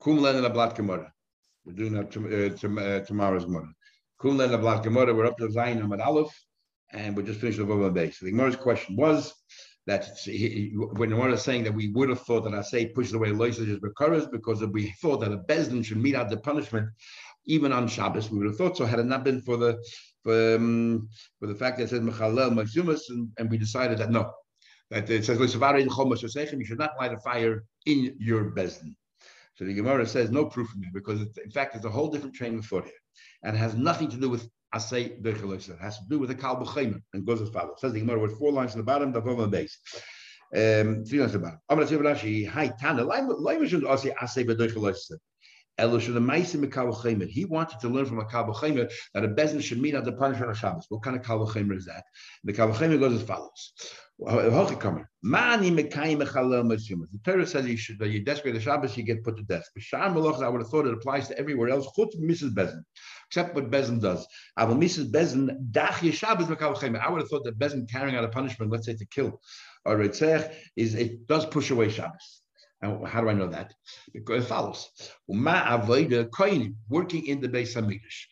Kum 0.00 0.16
len 0.18 0.42
a 0.42 0.48
blat 0.48 0.74
gemara. 0.74 1.12
We're 1.66 1.74
doing 1.74 1.92
that 1.92 2.16
uh, 2.16 3.04
tomorrow's 3.04 3.44
gemara. 3.44 3.68
Kum 4.18 4.38
len 4.38 4.54
a 4.54 4.58
blat 4.58 4.82
gemara. 4.82 5.12
We're 5.12 5.26
up 5.26 5.36
to 5.36 5.48
Zayin 5.48 5.82
Amad 5.82 6.02
Aleph, 6.02 6.32
and 6.90 7.14
we're 7.14 7.24
just 7.24 7.40
finished 7.40 7.58
the 7.58 7.64
Vav 7.64 7.92
base. 7.92 8.18
So 8.18 8.24
the 8.24 8.32
Gemara's 8.32 8.56
question 8.56 8.96
was 8.96 9.34
that 9.86 10.08
he, 10.24 10.72
when 10.74 11.14
one 11.18 11.34
is 11.34 11.42
saying 11.42 11.64
that 11.64 11.74
we 11.74 11.90
would 11.90 12.08
have 12.08 12.22
thought 12.22 12.44
that 12.44 12.54
I 12.54 12.62
say 12.62 12.86
pushes 12.86 13.12
away 13.12 13.28
loisages 13.28 13.78
bekaras 13.78 14.30
because 14.32 14.62
if 14.62 14.70
we 14.70 14.90
thought 15.02 15.20
that 15.20 15.32
a 15.32 15.38
bezdin 15.38 15.84
should 15.84 15.98
meet 15.98 16.14
out 16.14 16.30
the 16.30 16.38
punishment 16.38 16.88
even 17.44 17.70
on 17.70 17.86
Shabbos, 17.86 18.30
we 18.30 18.38
would 18.38 18.46
have 18.46 18.56
thought 18.56 18.78
so 18.78 18.86
had 18.86 19.00
it 19.00 19.04
not 19.04 19.22
been 19.22 19.42
for 19.42 19.58
the 19.58 19.84
for, 20.22 20.54
um, 20.54 21.10
for 21.38 21.46
the 21.46 21.54
fact 21.54 21.76
that 21.76 21.84
it 21.84 21.90
says 21.90 22.00
mechalel 22.00 22.52
mazumas, 22.52 23.02
and, 23.10 23.28
and 23.36 23.50
we 23.50 23.58
decided 23.58 23.98
that 23.98 24.10
no, 24.10 24.32
that 24.88 25.10
it 25.10 25.26
says 25.26 25.38
you 25.38 26.64
should 26.64 26.78
not 26.78 26.92
light 26.98 27.12
a 27.12 27.18
fire 27.18 27.64
in 27.84 28.16
your 28.18 28.50
bezdin. 28.52 28.94
So 29.54 29.64
the 29.64 29.74
Gemara 29.74 30.06
says 30.06 30.30
no 30.30 30.46
proof 30.46 30.68
from 30.68 30.82
here 30.82 30.92
because 30.94 31.20
in 31.20 31.50
fact 31.50 31.76
it's 31.76 31.84
a 31.84 31.90
whole 31.90 32.08
different 32.08 32.34
train 32.34 32.58
of 32.58 32.64
thought 32.64 32.84
here, 32.84 32.92
and 33.42 33.54
it 33.54 33.58
has 33.58 33.74
nothing 33.74 34.08
to 34.08 34.16
do 34.16 34.30
with 34.30 34.48
asay 34.74 35.20
berchelosa. 35.20 35.70
It 35.70 35.80
has 35.80 35.98
to 35.98 36.04
do 36.08 36.18
with 36.18 36.30
the 36.30 36.34
kal 36.34 36.56
b'chaymer 36.56 37.00
and 37.12 37.26
goes 37.26 37.42
as 37.42 37.50
follows. 37.50 37.80
Says 37.80 37.92
the 37.92 38.00
Gemara 38.00 38.20
with 38.20 38.38
four 38.38 38.52
lines 38.52 38.74
in 38.74 38.78
the 38.78 38.84
bottom, 38.84 39.12
the 39.12 39.20
bottom 39.20 39.50
base. 39.50 39.78
Um, 40.54 41.04
three 41.04 41.20
lines 41.20 41.34
at 41.34 41.40
the 41.40 41.46
bottom. 41.46 41.60
Amar 41.68 41.84
Rashi, 41.84 42.48
hi 42.48 42.72
Tana, 42.80 43.04
laimer 43.04 43.68
should 43.68 43.82
asay 43.82 44.14
asay 44.16 44.44
berchelosa. 44.44 45.18
He 45.80 47.44
wanted 47.44 47.80
to 47.80 47.88
learn 47.88 48.06
from 48.06 48.18
a 48.18 48.24
Kabbalah 48.24 48.88
that 49.14 49.24
a 49.24 49.28
bezin 49.28 49.62
should 49.62 49.80
meet 49.80 49.94
at 49.94 50.04
the 50.04 50.12
punishment 50.12 50.50
of 50.50 50.58
Shabbos. 50.58 50.86
What 50.88 51.02
kind 51.02 51.16
of 51.16 51.22
Kabbalah 51.22 51.74
is 51.74 51.86
that? 51.86 52.04
The 52.44 52.52
Kabbalah 52.52 52.98
goes 52.98 53.20
as 53.20 53.26
follows. 53.26 53.72
The 54.18 54.50
Torah 57.24 57.46
says 57.46 57.66
you 57.66 57.76
should, 57.78 58.00
you 58.00 58.22
desecrate 58.22 58.52
the 58.54 58.60
Shabbos, 58.60 58.96
you 58.96 59.02
get 59.02 59.24
put 59.24 59.38
to 59.38 59.42
death. 59.44 59.64
I 59.94 60.08
would 60.08 60.60
have 60.60 60.68
thought 60.68 60.86
it 60.86 60.92
applies 60.92 61.28
to 61.28 61.38
everywhere 61.38 61.70
else, 61.70 61.86
Mrs. 61.96 62.52
Bezin, 62.54 62.84
except 63.28 63.54
what 63.54 63.70
Bezin 63.70 63.98
does. 64.00 64.26
I 64.58 64.64
would 64.64 64.82
have 64.82 64.90
thought 64.90 65.12
that 67.44 67.58
Bezin 67.58 67.90
carrying 67.90 68.16
out 68.16 68.24
a 68.24 68.28
punishment, 68.28 68.70
let's 68.70 68.84
say 68.84 68.94
to 68.94 69.06
kill 69.06 69.40
or 69.86 70.02
is 70.02 70.20
it 70.94 71.26
does 71.26 71.46
push 71.46 71.70
away 71.70 71.88
Shabbos. 71.88 72.39
How 72.82 73.20
do 73.20 73.28
I 73.28 73.34
know 73.34 73.48
that? 73.48 73.74
Because 74.12 74.44
it 74.44 74.48
follows. 74.48 74.90
Working 75.28 77.26
in 77.26 77.40
the 77.40 77.48
base 77.48 77.76
of 77.76 77.84
Mikdash 77.84 78.26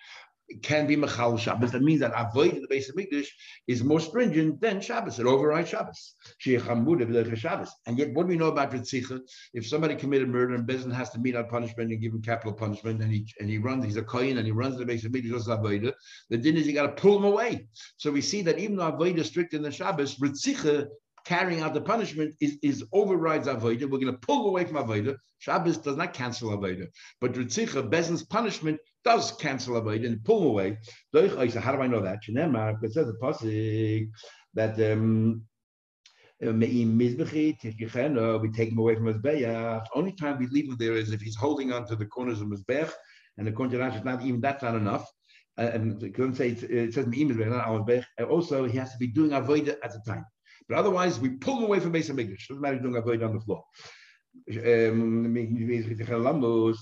can 0.63 0.87
be 0.87 0.97
Mechal 0.97 1.39
Shabbos. 1.39 1.73
That 1.73 1.83
means 1.83 2.01
that 2.01 2.15
avoid 2.17 2.55
in 2.55 2.63
the 2.63 2.69
base 2.69 2.89
of 2.89 2.97
Mikdash 2.97 3.27
is 3.67 3.85
more 3.85 4.01
stringent 4.01 4.59
than 4.63 4.81
Shabbos. 4.81 5.19
It 5.19 5.27
overrides 5.27 5.69
Shabbos. 5.69 6.15
Shabbos. 6.39 7.71
And 7.87 7.99
yet, 7.99 8.15
what 8.15 8.23
do 8.23 8.29
we 8.29 8.37
know 8.39 8.47
about 8.47 8.73
Ritzicha? 8.73 9.21
If 9.53 9.67
somebody 9.67 9.95
committed 9.95 10.31
murder 10.31 10.55
and 10.55 10.67
Bezin 10.67 10.91
has 10.93 11.11
to 11.11 11.19
meet 11.19 11.37
out 11.37 11.51
punishment 11.51 11.91
and 11.91 12.01
give 12.01 12.15
him 12.15 12.23
capital 12.23 12.55
punishment, 12.55 13.03
and 13.03 13.13
he 13.13 13.27
and 13.41 13.51
he 13.51 13.59
runs, 13.59 13.85
he's 13.85 13.99
a 13.99 14.03
kohen 14.03 14.39
and 14.39 14.47
he 14.47 14.53
runs 14.53 14.79
the 14.79 14.87
base 14.87 15.05
of 15.05 15.13
Mikdash, 15.13 15.49
avoid 15.53 15.93
the 16.31 16.39
din 16.39 16.57
is 16.57 16.67
you 16.67 16.73
got 16.73 16.97
to 16.97 17.03
pull 17.03 17.19
him 17.19 17.25
away. 17.25 17.69
So 17.99 18.11
we 18.11 18.23
see 18.23 18.41
that 18.43 18.59
even 18.59 18.77
though 18.77 18.89
avoid 18.89 19.19
is 19.19 19.27
strict 19.27 19.53
in 19.53 19.61
the 19.61 19.71
Shabbos, 19.71 20.17
Ritzicha 20.17 20.87
carrying 21.29 21.61
out 21.61 21.75
the 21.75 21.81
punishment 21.81 22.35
is, 22.41 22.57
is 22.63 22.83
overrides 22.95 23.47
Avodah. 23.47 23.83
We're 23.83 24.01
going 24.01 24.07
to 24.07 24.15
pull 24.15 24.49
away 24.49 24.65
from 24.65 24.77
Avodah. 24.77 25.19
Shabbos 25.41 25.77
does 25.77 25.99
not 25.99 26.15
cancel 26.15 26.57
Avodah. 26.57 26.87
But 27.21 27.35
Ritzicha, 27.35 27.91
Bezin's 27.91 28.25
punishment 28.25 28.81
does 29.05 29.33
cancel 29.33 29.75
Avodah 29.75 30.07
and 30.07 30.25
pull 30.25 30.45
away. 30.45 30.79
How 31.13 31.73
do 31.73 31.83
I 31.83 31.87
know 31.87 32.01
that? 32.01 32.21
It 32.27 32.93
says 32.95 33.09
the 33.09 34.09
that 34.55 34.93
um, 34.93 35.43
we 36.41 36.49
take 38.51 38.73
him 38.73 38.79
away 38.79 38.95
from 38.95 39.07
his 39.07 39.19
bayah. 39.19 39.83
Only 39.95 40.13
time 40.13 40.39
we 40.39 40.47
leave 40.47 40.71
him 40.71 40.77
there 40.79 40.95
is 40.95 41.13
if 41.13 41.21
he's 41.21 41.37
holding 41.37 41.75
on 41.75 41.87
to 41.89 41.97
the 41.97 42.07
corners 42.07 42.41
of 42.41 42.51
his 42.51 42.63
bayah, 42.63 42.89
and 43.37 43.47
the 43.47 43.53
corner 43.53 43.87
is 43.87 44.03
not 44.03 44.25
even 44.25 44.41
that's 44.41 44.63
not 44.63 44.77
enough. 44.77 45.07
Uh, 45.59 45.73
and 45.75 46.03
it, 46.03 46.19
it 46.19 46.95
says 46.95 47.07
Also, 48.31 48.65
he 48.65 48.79
has 48.79 48.93
to 48.93 48.99
be 48.99 49.09
doing 49.09 49.33
avodah 49.33 49.77
at 49.83 49.93
the 49.93 50.01
time. 50.07 50.25
But 50.69 50.79
otherwise, 50.79 51.19
we 51.19 51.31
pull 51.31 51.57
them 51.57 51.65
away 51.65 51.81
from 51.81 51.93
Beis 51.93 52.11
Hamikdash. 52.11 52.49
Doesn't 52.49 52.61
matter 52.61 52.77
if 52.77 52.83
doing 52.83 52.97
avoid 52.97 53.23
on 53.23 53.35
the 53.35 53.41
floor. 53.41 53.65
Um, 54.65 55.35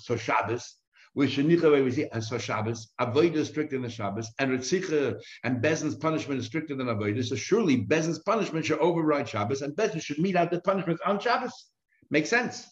so 0.03 0.17
Shabbos, 0.17 0.77
which 1.15 1.39
way 1.39 1.83
we 1.83 1.91
see 1.91 2.07
as 2.13 2.29
so 2.29 2.37
Shabbos, 2.37 2.93
avoid 2.99 3.37
is 3.37 3.49
stricter 3.49 3.81
than 3.81 3.89
Shabbos, 3.89 4.29
and 4.39 4.51
Ritzicha 4.51 5.19
and 5.45 5.63
Bezin's 5.63 5.95
punishment 5.95 6.41
is 6.41 6.47
stricter 6.47 6.75
than 6.75 6.89
avoid. 6.89 7.25
So 7.25 7.37
surely 7.37 7.87
Bezin's 7.87 8.19
punishment 8.19 8.67
should 8.67 8.81
override 8.81 9.29
Shabbos, 9.29 9.63
and 9.63 9.75
Bezin 9.75 10.03
should 10.03 10.19
meet 10.19 10.37
out 10.37 10.51
the 10.51 10.61
punishment 10.61 11.01
on 11.07 11.21
Shabbos. 11.21 11.71
Makes 12.11 12.29
sense. 12.29 12.67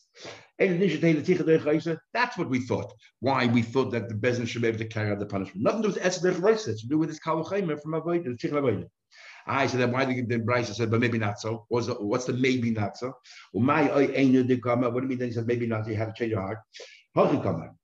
That's 0.59 2.39
what 2.39 2.51
we 2.51 2.61
thought. 2.61 2.93
Why 3.21 3.47
we 3.47 3.63
thought 3.63 3.93
that 3.93 4.09
the 4.09 4.15
Bezin 4.15 4.47
should 4.47 4.63
be 4.63 4.69
able 4.69 4.79
to 4.79 4.89
carry 4.89 5.11
out 5.11 5.21
the 5.21 5.27
punishment. 5.27 5.63
Nothing 5.63 5.83
to 5.83 5.89
do 5.89 5.95
with 5.95 6.03
Etzedech 6.03 6.69
It's 6.69 6.83
to 6.83 6.89
do 6.89 6.99
with 6.99 7.09
this 7.09 7.21
Kalachayim 7.21 7.81
from 7.81 7.95
Avoid, 7.95 8.25
the 8.25 8.57
Avoid. 8.57 8.89
I 9.47 9.67
said, 9.67 9.81
then 9.81 9.93
why 9.93 10.05
did 10.05 10.29
the 10.29 10.39
Braisa 10.39 10.75
said, 10.75 10.91
but 10.91 11.01
maybe 11.01 11.19
not 11.19 11.41
so? 11.41 11.67
What's 11.69 11.87
the, 11.87 11.95
what's 11.95 12.25
the 12.25 12.33
maybe 12.33 12.71
not 12.71 12.97
so? 12.97 13.15
What 13.53 13.67
do 13.67 13.93
you 13.93 15.09
mean? 15.09 15.19
Then 15.19 15.29
he 15.29 15.35
said, 15.35 15.47
maybe 15.47 15.67
not. 15.67 15.85
So 15.85 15.91
you 15.91 15.97
have 15.97 16.15
to 16.15 16.19
change 16.19 16.33
your 16.33 16.41
heart. 16.41 16.59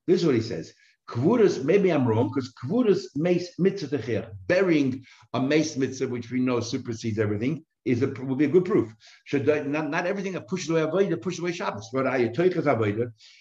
This 0.07 0.21
is 0.21 0.27
what 0.27 0.35
he 0.35 0.41
says. 0.41 0.73
Kvuras, 1.09 1.65
maybe 1.65 1.91
I'm 1.91 2.07
wrong, 2.07 2.29
because 2.29 2.53
kvuras 2.65 3.03
mace 3.17 3.59
mitzvah 3.59 4.31
burying 4.47 5.05
a 5.35 5.41
mace 5.41 5.77
mitzvah, 5.77 6.09
which 6.09 6.31
we 6.31 6.41
know 6.41 6.61
supersedes 6.61 7.19
everything, 7.19 7.65
is 7.85 8.03
a, 8.03 8.09
will 8.09 8.37
be 8.37 8.45
a 8.45 8.49
good 8.49 8.65
proof. 8.65 8.95
Should 9.25 9.47
not, 9.67 9.91
not 9.91 10.07
everything 10.07 10.33
that 10.35 10.47
pushes 10.47 10.71
away 10.71 10.83
avodah 10.83 11.21
pushes 11.21 11.41
away 11.41 11.53
Shabbos. 11.53 11.89
But. 11.93 12.05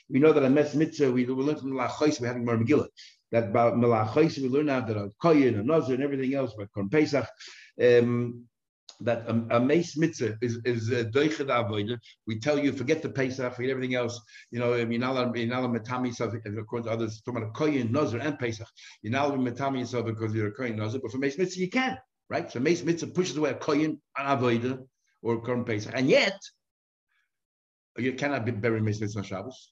We 0.10 0.20
know 0.20 0.34
that 0.34 0.44
a 0.44 0.50
mes 0.50 0.76
mitzvah 0.76 1.12
we, 1.12 1.26
we 1.26 1.44
learn 1.44 1.58
from 1.58 1.72
the 1.72 1.76
lachos 1.76 2.20
we 2.20 2.28
have 2.28 2.38
in 2.38 2.46
Megillah 2.46 2.88
that 3.32 3.46
about 3.46 3.76
melachos 3.76 4.38
we 4.38 4.50
learn 4.50 4.68
now 4.68 4.82
that 4.82 4.98
a 4.98 5.10
koyin 5.22 5.60
and 5.60 5.68
nazir 5.68 5.96
and 5.96 6.04
everything 6.04 6.34
else 6.34 6.54
about 6.54 6.70
Korban 6.76 6.92
Pesach 6.92 7.28
um, 7.82 8.46
that 9.02 9.26
a, 9.28 9.58
a 9.58 9.60
mace 9.60 9.98
mitzvah 9.98 10.38
is 10.42 10.60
is 10.66 10.92
a 10.92 11.06
avodah. 11.06 11.98
We 12.28 12.40
tell 12.40 12.60
you 12.60 12.72
forget 12.74 13.02
the 13.02 13.10
Pesach, 13.10 13.56
forget 13.56 13.72
everything 13.72 13.96
else. 13.96 14.20
You 14.52 14.60
know, 14.60 14.74
you're 14.76 15.00
not 15.00 15.12
allowed, 15.12 15.36
matami 15.36 16.08
yourself. 16.08 16.34
According 16.34 16.86
to 16.86 16.92
others, 16.92 17.22
talking 17.22 17.42
about 17.44 17.56
a 17.56 17.60
koyin, 17.60 17.92
nazir, 17.92 18.20
and 18.20 18.38
Pesach, 18.38 18.68
you're 19.02 19.14
not 19.14 19.30
allowed 19.30 19.40
matami 19.40 19.80
yourself 19.80 20.06
because 20.06 20.34
you're 20.34 20.48
a 20.48 20.54
koyin 20.54 20.76
nazir. 20.76 21.00
But 21.02 21.12
for 21.12 21.18
mace 21.18 21.38
mitzvah, 21.38 21.60
you 21.62 21.70
can, 21.70 21.98
right? 22.30 22.52
So 22.52 22.60
mace 22.60 22.84
mitzvah 22.84 23.12
pushes 23.12 23.38
away 23.38 23.52
a 23.52 23.56
koyin, 23.56 24.00
an 24.18 24.26
avodah, 24.38 24.86
or 25.22 25.42
Korban 25.42 25.66
Pesach, 25.66 25.94
and 25.96 26.10
yet 26.10 26.38
you 27.98 28.14
cannot 28.14 28.46
be 28.46 28.52
buried 28.52 28.84
mace 28.84 29.00
mitzvah 29.00 29.20
on 29.20 29.26
Shabbos. 29.26 29.72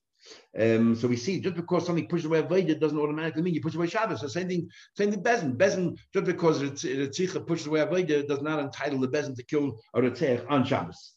Um, 0.60 0.96
so 0.96 1.08
we 1.08 1.18
see 1.18 1.40
just 1.40 1.56
because 1.56 1.86
something 1.86 2.08
pushes 2.08 2.26
away 2.26 2.42
Avodah 2.42 2.80
doesn't 2.80 2.98
automatically 2.98 3.42
mean 3.42 3.54
you 3.54 3.62
push 3.62 3.76
away 3.76 3.88
Shabbos. 3.88 4.22
So 4.22 4.28
same 4.28 4.48
thing, 4.48 4.70
same 4.96 5.12
thing 5.12 5.24
Bezin. 5.24 5.56
Bezin, 5.56 5.98
just 6.14 6.26
because 6.26 6.62
Ritzicha 6.62 7.46
pushes 7.46 7.68
away 7.68 7.82
Avodah 7.82 8.28
does 8.28 8.42
not 8.42 8.60
entitle 8.60 9.00
the 9.00 9.08
Bezin 9.08 9.36
to 9.36 9.44
kill 9.44 9.80
a 9.94 10.02
Ritzich 10.02 10.46
on 10.50 10.66
Shabbos. 10.66 11.14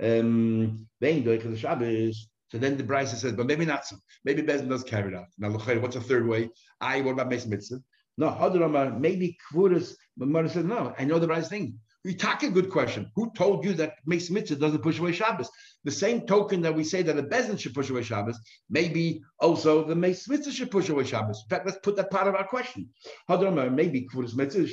Um, 0.00 0.86
the. 1.00 2.14
So 2.50 2.56
then 2.56 2.78
the 2.78 2.82
Braisa 2.82 3.16
says, 3.16 3.32
but 3.32 3.46
maybe 3.46 3.66
not 3.66 3.84
so. 3.84 3.96
Maybe 4.24 4.42
Bezin 4.42 4.70
does 4.70 4.82
carry 4.82 5.12
it 5.12 5.16
out. 5.16 5.26
Now, 5.36 5.50
what's 5.50 5.96
the 5.96 6.00
third 6.00 6.26
way? 6.26 6.48
I, 6.80 7.02
what 7.02 7.12
about 7.12 7.28
Mason 7.28 7.50
Mitzvah? 7.50 7.80
No, 8.16 8.96
maybe 8.98 9.36
Kvuras, 9.52 9.94
but 10.16 10.28
Mother 10.28 10.48
said, 10.48 10.64
no, 10.64 10.94
I 10.98 11.04
know 11.04 11.18
the 11.18 11.28
right 11.28 11.44
thing. 11.44 11.78
We 12.04 12.14
talk 12.14 12.44
a 12.44 12.50
good 12.50 12.70
question. 12.70 13.10
Who 13.16 13.32
told 13.36 13.64
you 13.64 13.74
that 13.74 13.94
Mace 14.06 14.30
Mitzvah 14.30 14.56
doesn't 14.56 14.82
push 14.82 15.00
away 15.00 15.10
Shabbos? 15.12 15.50
The 15.82 15.90
same 15.90 16.26
token 16.26 16.62
that 16.62 16.74
we 16.74 16.84
say 16.84 17.02
that 17.02 17.18
a 17.18 17.22
Bezin 17.24 17.58
should 17.58 17.74
push 17.74 17.90
away 17.90 18.04
Shabbos, 18.04 18.38
maybe 18.70 19.20
also 19.40 19.82
the 19.84 19.96
Mace 19.96 20.28
Mitzvah 20.28 20.52
should 20.52 20.70
push 20.70 20.88
away 20.90 21.02
Shabbos. 21.04 21.42
In 21.44 21.48
fact, 21.48 21.66
let's 21.66 21.78
put 21.82 21.96
that 21.96 22.10
part 22.10 22.28
of 22.28 22.36
our 22.36 22.46
question. 22.46 22.88
Maybe 23.28 24.06
Kvuras 24.12 24.36
Mitzvah 24.36 24.68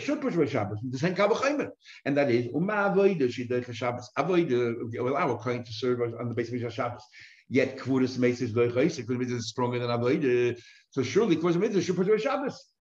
should 0.00 0.20
push 0.22 0.34
away 0.34 0.46
Shabbos. 0.46 0.78
The 0.90 0.98
same 0.98 1.14
Kabbalah 1.14 1.68
And 2.06 2.16
that 2.16 2.30
is, 2.30 2.46
Uma 2.54 2.72
Avoida 2.72 3.28
Shidach 3.28 3.70
Shabbos. 3.74 4.10
Avoida 4.16 4.74
will 4.94 5.08
allow 5.08 5.30
a 5.32 5.38
claim 5.38 5.64
to 5.64 5.72
serve 5.72 6.00
on 6.00 6.28
the 6.30 6.34
basis 6.34 6.62
of 6.62 6.72
Shabbos. 6.72 7.02
Yet 7.50 7.76
Kvuras 7.76 8.18
Mitzvah 8.18 8.70
is 9.34 9.48
stronger 9.48 9.78
than 9.78 9.90
Avoida. 9.90 10.58
So 10.90 11.02
surely 11.02 11.36
Kvuras 11.36 11.56
Mitzvah 11.56 11.82
should 11.82 11.96
push 11.96 12.08
away 12.08 12.18
Shabbos 12.18 12.71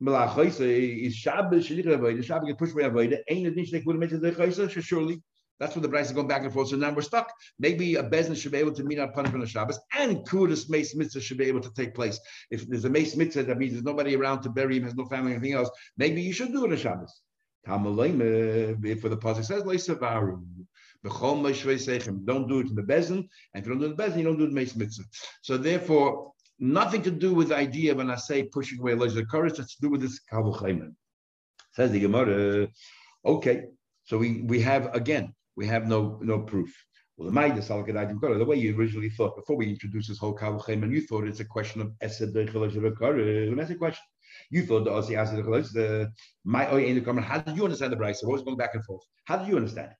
is 0.00 1.14
Shabbos, 1.14 1.66
Shabbos 1.66 2.46
get 2.46 2.58
pushed 2.58 2.72
away 2.72 2.84
Avodah, 2.84 3.18
ain't 3.28 3.46
it 3.46 3.54
nish 3.54 3.72
would 3.84 3.98
make 3.98 4.10
the 4.10 4.82
surely. 4.82 5.22
That's 5.60 5.76
what 5.76 5.82
the 5.82 5.88
Braisa 5.88 6.06
is 6.06 6.12
going 6.12 6.26
back 6.26 6.42
and 6.42 6.52
forth. 6.52 6.70
So 6.70 6.76
now 6.76 6.92
we're 6.92 7.02
stuck. 7.02 7.32
Maybe 7.60 7.94
a 7.94 8.02
business 8.02 8.40
should 8.40 8.50
be 8.50 8.58
able 8.58 8.72
to 8.72 8.82
meet 8.82 8.98
our 8.98 9.12
punishment 9.12 9.40
on 9.40 9.46
Shabbos, 9.46 9.78
and 9.96 10.26
Kudas 10.26 10.68
Mace 10.68 10.96
Mitzvah 10.96 11.20
should 11.20 11.38
be 11.38 11.44
able 11.44 11.60
to 11.60 11.72
take 11.74 11.94
place. 11.94 12.18
If 12.50 12.66
there's 12.66 12.84
a 12.84 12.90
Mace 12.90 13.14
Mitzvah, 13.14 13.44
that 13.44 13.56
means 13.56 13.72
there's 13.72 13.84
nobody 13.84 14.16
around 14.16 14.42
to 14.42 14.50
bury 14.50 14.78
him, 14.78 14.82
has 14.82 14.96
no 14.96 15.04
family, 15.04 15.30
anything 15.32 15.52
else. 15.52 15.70
Maybe 15.96 16.22
you 16.22 16.32
should 16.32 16.50
do 16.50 16.64
it 16.64 16.72
on 16.72 16.76
Shabbos. 16.76 17.22
If 17.66 19.00
for 19.00 19.08
the 19.08 19.16
pasuk 19.16 19.44
says 19.44 19.62
Leisavaru, 19.62 20.42
don't 22.24 22.48
do 22.48 22.58
it 22.58 22.66
in 22.66 22.74
the 22.74 22.82
bezin, 22.82 23.18
and 23.18 23.28
if 23.54 23.64
you 23.64 23.72
don't 23.72 23.78
do 23.78 23.84
it 23.86 23.90
in 23.90 23.96
the 23.96 24.02
bezin, 24.02 24.18
you 24.18 24.24
don't 24.24 24.38
do 24.38 24.48
the 24.48 24.52
Mace 24.52 24.74
Mitzvah. 24.74 25.04
So 25.42 25.56
therefore, 25.56 26.33
Nothing 26.58 27.02
to 27.02 27.10
do 27.10 27.34
with 27.34 27.48
the 27.48 27.56
idea 27.56 27.94
when 27.94 28.10
I 28.10 28.16
say 28.16 28.44
pushing 28.44 28.78
away 28.80 28.94
the 28.94 29.26
courage, 29.26 29.58
it's 29.58 29.74
to 29.76 29.82
do 29.82 29.90
with 29.90 30.00
this 30.00 30.20
Kavuchayman. 30.32 30.94
Says 31.72 31.90
the 31.90 32.00
Gemara, 32.00 32.68
okay, 33.24 33.64
so 34.04 34.18
we, 34.18 34.42
we 34.42 34.60
have 34.60 34.94
again, 34.94 35.34
we 35.56 35.66
have 35.66 35.88
no 35.88 36.20
no 36.22 36.40
proof. 36.40 36.72
Well, 37.16 37.30
the 37.30 38.44
way 38.46 38.56
you 38.56 38.76
originally 38.76 39.10
thought 39.10 39.36
before 39.36 39.56
we 39.56 39.68
introduced 39.68 40.08
this 40.08 40.18
whole 40.18 40.36
Kavuchem, 40.36 40.82
and 40.82 40.92
you 40.92 41.00
thought 41.06 41.26
it's 41.26 41.40
a 41.40 41.44
question 41.44 41.80
of 41.80 41.92
Esed 42.02 42.34
and 42.34 43.58
that's 43.58 43.70
a 43.70 43.74
question. 43.76 44.02
You 44.50 44.66
thought 44.66 44.84
the 44.84 44.90
Osi 44.90 45.16
asked 45.16 45.34
the 45.74 46.12
my 46.44 46.68
in 46.76 46.96
the 46.96 47.00
comment. 47.00 47.26
How 47.26 47.38
did 47.38 47.56
you 47.56 47.64
understand 47.64 47.92
the 47.92 47.96
Brisa? 47.96 48.24
What 48.24 48.34
was 48.34 48.42
going 48.42 48.56
back 48.56 48.74
and 48.74 48.84
forth? 48.84 49.02
How 49.24 49.36
did 49.36 49.48
you 49.48 49.56
understand? 49.56 49.90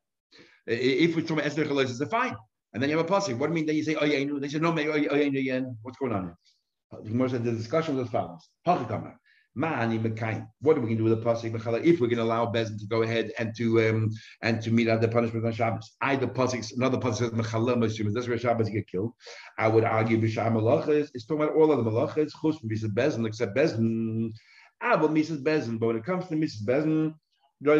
If 0.67 1.15
we're 1.15 1.23
talking 1.23 1.41
about 1.41 1.53
Esed 1.53 2.01
it's 2.01 2.11
fine. 2.11 2.37
And 2.75 2.83
then 2.83 2.91
you 2.91 2.99
have 2.99 3.07
a 3.07 3.09
passing. 3.09 3.39
What 3.39 3.47
do 3.47 3.53
you 3.53 3.55
mean? 3.55 3.67
Then 3.67 3.77
you 3.77 3.85
say, 3.85 3.95
oh 3.95 4.05
yeah, 4.05 4.27
they 4.39 4.49
said 4.49 4.61
no, 4.61 4.73
maybe 4.73 4.91
what's 5.83 5.99
going 5.99 6.13
on 6.13 6.25
here? 6.25 6.37
The 7.03 7.39
the 7.39 7.53
discussion 7.53 7.97
was 7.97 8.07
as 8.07 8.13
follows. 8.13 8.49
What 9.57 9.71
are 9.71 10.81
we 10.81 10.87
going 10.87 10.89
to 10.89 10.97
do 10.97 11.05
with 11.05 11.21
the 11.21 11.25
pasuk 11.25 11.85
if 11.85 12.01
we're 12.01 12.09
going 12.09 12.17
to 12.17 12.25
allow 12.25 12.47
Bezin 12.47 12.77
to 12.79 12.87
go 12.87 13.03
ahead 13.03 13.31
and 13.39 13.55
to 13.57 13.89
um, 13.89 14.11
and 14.43 14.61
to 14.63 14.73
meet 14.73 14.89
out 14.89 15.01
the 15.01 15.07
punishment 15.07 15.47
on 15.47 15.53
Shabbos? 15.53 15.93
Either 16.01 16.27
pasuk, 16.27 16.73
another 16.77 16.99
pasuk 16.99 17.19
says 17.19 17.31
mechalem 17.31 17.79
mashum. 17.79 18.13
That's 18.13 18.27
where 18.27 18.39
Shabbos 18.39 18.69
get 18.69 18.89
killed. 18.89 19.13
I 19.57 19.69
would 19.69 19.85
argue 19.85 20.21
b'sham 20.21 20.55
malachas. 20.55 21.11
It's 21.15 21.27
talking 21.27 21.45
about 21.45 21.57
all 21.57 21.71
of 21.71 21.85
the 21.85 21.91
malachas. 21.91 22.33
Mrs. 22.43 23.27
Except 23.27 23.57
Bezin. 23.57 24.33
Ah, 24.83 24.97
but 24.97 25.13
Mrs. 25.13 25.45
Bezin. 25.45 25.79
But 25.79 25.87
when 25.87 25.97
it 25.97 26.05
comes 26.05 26.27
to 26.27 26.35
Mrs. 26.35 26.65
Bezin. 26.67 27.15
I 27.67 27.77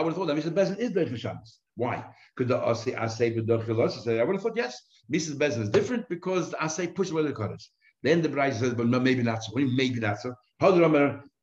would 0.00 0.08
have 0.08 0.16
thought 0.16 0.26
that 0.26 0.36
Mrs. 0.36 0.54
Bezin 0.54 0.78
is 0.78 0.90
Doich 0.90 1.16
Shabbos. 1.16 1.61
Why? 1.76 2.04
Could 2.36 2.48
the 2.48 2.58
Asay 2.58 2.94
Asay 2.96 3.10
say? 3.10 3.40
The 3.40 3.58
philosophy? 3.60 4.20
I 4.20 4.24
would 4.24 4.36
have 4.36 4.42
thought 4.42 4.56
yes. 4.56 4.78
Mrs. 5.12 5.36
Bezin 5.36 5.62
is 5.62 5.70
different 5.70 6.08
because 6.08 6.50
the 6.50 6.56
Asay 6.56 6.94
pushes 6.94 7.12
away 7.12 7.22
the 7.22 7.32
Kodesh. 7.32 7.64
Then 8.02 8.20
the 8.20 8.28
bride 8.28 8.54
says, 8.54 8.74
but 8.74 8.86
no, 8.86 8.98
maybe 8.98 9.22
not 9.22 9.42
so. 9.44 9.52
Maybe 9.54 10.00
not 10.00 10.18
so. 10.18 10.34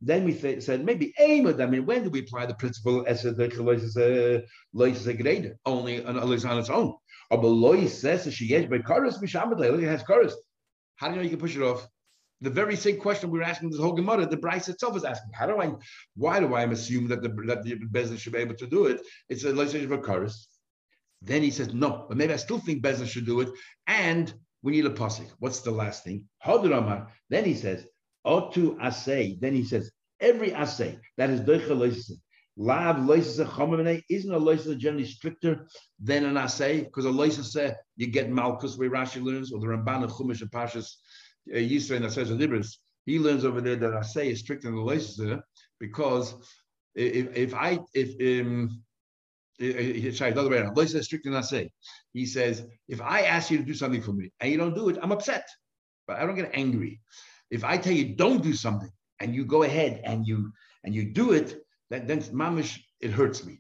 Then 0.02 0.24
we 0.24 0.34
th- 0.34 0.64
said 0.64 0.86
maybe 0.86 1.14
aim 1.20 1.48
I 1.48 1.66
mean, 1.66 1.86
when 1.86 2.04
do 2.04 2.10
we 2.10 2.20
apply 2.22 2.46
the 2.46 2.54
principle 2.54 3.06
as 3.08 3.26
a 3.26 3.34
only 5.66 6.06
on, 6.06 6.20
on 6.20 6.32
its 6.34 6.70
own? 6.70 6.94
Or 7.32 7.38
lois 7.48 8.02
says 8.02 8.26
that 8.26 8.32
she 8.32 8.48
by 8.70 8.80
chorus 8.80 9.20
mishamadle. 9.20 9.82
It 9.82 9.88
has 9.88 10.04
chorus. 10.04 10.36
How 10.96 11.08
do 11.08 11.14
you 11.14 11.18
know 11.18 11.24
you 11.24 11.30
can 11.32 11.40
push 11.40 11.56
it 11.56 11.62
off? 11.62 11.88
The 12.42 12.50
very 12.50 12.76
same 12.76 13.00
question 13.00 13.32
we 13.32 13.40
are 13.40 13.44
asking 13.44 13.72
this 13.72 13.80
whole 13.80 13.94
Gemara, 13.94 14.26
the 14.26 14.38
Braisa 14.38 14.70
itself 14.70 14.96
is 14.96 15.04
asking. 15.04 15.32
How 15.34 15.46
do 15.46 15.60
I? 15.60 15.74
Why 16.16 16.40
do 16.40 16.54
I 16.54 16.64
assume 16.64 17.08
that 17.10 17.22
the 17.22 17.30
that 17.48 17.64
the 17.64 17.76
business 17.76 18.22
should 18.22 18.34
be 18.34 18.40
able 18.40 18.56
to 18.56 18.68
do 18.68 18.86
it? 18.86 19.02
It's 19.28 19.44
a 19.44 19.52
lois 19.52 19.74
a 19.74 19.98
chorus. 19.98 20.48
Then 21.22 21.42
he 21.42 21.52
says 21.52 21.74
no, 21.74 22.06
but 22.08 22.18
maybe 22.18 22.32
I 22.32 22.38
still 22.38 22.60
think 22.60 22.82
business 22.82 23.10
should 23.10 23.26
do 23.26 23.42
it, 23.42 23.50
and 23.88 24.34
we 24.62 24.72
need 24.72 24.86
a 24.86 24.90
pasuk. 24.90 25.30
What's 25.40 25.62
the 25.62 25.72
last 25.72 26.04
thing? 26.04 26.26
Then 26.46 27.46
he 27.46 27.56
says, 27.56 27.86
Otu 28.26 28.78
asay. 28.78 29.40
Then 29.40 29.54
he 29.54 29.64
says, 29.64 29.92
every 30.20 30.52
asay 30.52 31.00
that 31.18 31.30
is 31.30 31.42
doicha 31.42 31.70
loisese. 31.70 32.20
Lav 32.58 32.98
loisese 32.98 33.46
chomene 33.46 34.04
isn't 34.10 34.34
a 34.34 34.40
loisese 34.40 34.78
generally 34.78 35.06
stricter 35.06 35.68
than 36.02 36.26
an 36.26 36.36
asay 36.36 36.84
because 36.84 37.06
a 37.06 37.10
loisese 37.10 37.74
you 37.96 38.08
get 38.08 38.30
malchus 38.30 38.78
where 38.78 38.90
Rashi 38.90 39.24
learns 39.24 39.54
or 39.54 39.60
the 39.60 39.68
Ramban 39.68 40.04
of 40.04 40.12
Chumash 40.12 40.42
and 40.42 40.52
Pashas 40.52 40.96
uh, 41.54 41.58
Yisrael 41.58 42.02
that 42.02 42.12
says 42.12 42.32
Libras. 42.32 42.80
He 43.06 43.20
learns 43.20 43.46
over 43.46 43.62
there 43.62 43.76
that 43.76 43.92
asay 43.92 44.32
is 44.32 44.40
stricter 44.40 44.68
than 44.68 44.76
the 44.76 44.82
loisese 44.82 45.42
because 45.80 46.36
if, 46.96 47.36
if 47.36 47.54
I 47.54 47.80
if 47.94 48.42
um, 48.42 48.84
sorry, 49.60 50.32
the 50.32 50.40
other 50.40 50.50
way 50.50 50.58
around. 50.58 50.76
Loisa 50.76 51.04
strictly 51.04 51.32
not 51.32 51.46
say. 51.46 51.70
He 52.14 52.26
says, 52.26 52.66
if 52.88 53.02
I 53.02 53.22
ask 53.22 53.52
you 53.52 53.58
to 53.58 53.64
do 53.64 53.74
something 53.74 54.02
for 54.02 54.14
me 54.14 54.32
and 54.40 54.52
you 54.52 54.58
don't 54.58 54.74
do 54.74 54.90
it, 54.90 54.98
I'm 55.02 55.12
upset, 55.12 55.48
but 56.08 56.18
I 56.18 56.26
don't 56.26 56.36
get 56.36 56.52
angry. 56.54 57.02
If 57.52 57.64
I 57.64 57.78
tell 57.78 57.94
you 57.94 58.16
don't 58.16 58.42
do 58.42 58.54
something 58.54 58.92
and 59.20 59.36
you 59.36 59.46
go 59.46 59.64
ahead 59.64 60.02
and 60.06 60.26
you 60.26 60.52
and 60.84 60.96
you 60.96 61.12
do 61.12 61.34
it, 61.34 61.62
then, 61.90 62.08
then 62.08 62.22
mamish 62.22 62.80
it 63.02 63.12
hurts 63.12 63.46
me. 63.46 63.60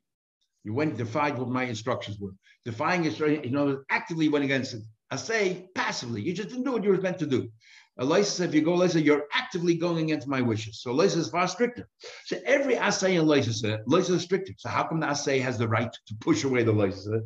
You 0.63 0.73
went 0.73 0.97
defied 0.97 1.37
what 1.37 1.49
my 1.49 1.63
instructions 1.63 2.17
were. 2.19 2.31
Defying 2.63 3.05
instructions, 3.05 3.45
you 3.45 3.51
know, 3.51 3.81
actively 3.89 4.29
went 4.29 4.45
against 4.45 4.73
it. 4.75 4.83
Say 5.17 5.69
passively. 5.75 6.21
You 6.21 6.33
just 6.33 6.49
didn't 6.49 6.63
do 6.63 6.71
what 6.71 6.83
you 6.83 6.91
were 6.91 7.01
meant 7.01 7.19
to 7.19 7.25
do. 7.25 7.49
Elisa, 7.97 8.45
if 8.45 8.53
you 8.53 8.61
go 8.61 8.75
Elisa, 8.75 9.01
you're 9.01 9.25
actively 9.33 9.75
going 9.75 10.05
against 10.05 10.27
my 10.27 10.41
wishes. 10.41 10.81
So 10.81 10.91
Elisa 10.91 11.19
is 11.19 11.29
far 11.29 11.47
stricter. 11.47 11.87
So 12.25 12.37
every 12.45 12.77
assay 12.77 13.15
in 13.15 13.21
Elisa, 13.21 13.79
Elisa 13.87 14.13
uh, 14.13 14.15
is 14.15 14.21
stricter. 14.21 14.53
So 14.57 14.69
how 14.69 14.87
come 14.87 15.01
the 15.01 15.07
assay 15.07 15.39
has 15.39 15.57
the 15.57 15.67
right 15.67 15.91
to 15.91 16.15
push 16.21 16.45
away 16.45 16.63
the 16.63 16.71
Elisa? 16.71 17.21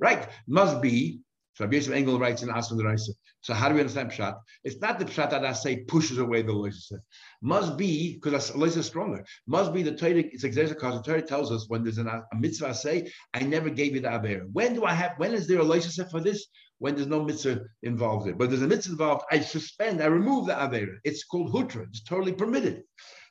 Right. 0.00 0.28
Must 0.48 0.82
be 0.82 1.20
so 1.54 1.64
Rabbi 1.64 1.76
Yosef 1.76 1.94
Engel 1.94 2.18
writes 2.18 2.42
in 2.42 2.48
the 2.48 2.84
Raisa. 2.84 3.12
So 3.40 3.54
how 3.54 3.68
do 3.68 3.74
we 3.74 3.80
understand 3.80 4.10
Pshat? 4.10 4.34
It's 4.64 4.80
not 4.80 4.98
the 4.98 5.04
Pshat 5.04 5.30
that 5.30 5.44
I 5.44 5.52
say 5.52 5.84
pushes 5.84 6.18
away 6.18 6.42
the 6.42 6.52
Loisa. 6.52 6.98
Must 7.42 7.76
be, 7.76 8.14
because 8.14 8.50
Loisa 8.50 8.78
is 8.78 8.86
stronger, 8.86 9.24
must 9.46 9.72
be 9.72 9.84
the 9.84 9.94
Torah, 9.94 10.24
it's 10.32 10.42
exactly 10.42 10.74
because 10.74 10.96
the 10.96 11.02
Torah 11.02 11.22
tells 11.22 11.52
us 11.52 11.66
when 11.68 11.84
there's 11.84 11.98
an, 11.98 12.08
a 12.08 12.22
mitzvah 12.36 12.68
I 12.68 12.72
say, 12.72 13.12
I 13.34 13.40
never 13.40 13.70
gave 13.70 13.94
you 13.94 14.00
the 14.00 14.12
Aver. 14.12 14.46
When 14.52 14.74
do 14.74 14.84
I 14.84 14.94
have, 14.94 15.12
when 15.18 15.32
is 15.32 15.46
there 15.46 15.60
a 15.60 15.64
Loisa 15.64 16.10
for 16.10 16.20
this? 16.20 16.46
When 16.78 16.96
there's 16.96 17.06
no 17.06 17.22
mitzvah 17.22 17.60
involved 17.84 18.26
there. 18.26 18.34
But 18.34 18.50
there's 18.50 18.62
a 18.62 18.66
mitzvah 18.66 18.92
involved, 18.92 19.24
I 19.30 19.38
suspend, 19.38 20.02
I 20.02 20.06
remove 20.06 20.46
the 20.46 20.60
Aver. 20.60 20.98
It's 21.04 21.22
called 21.22 21.52
Hutra. 21.52 21.86
It's 21.88 22.02
totally 22.02 22.32
permitted. 22.32 22.82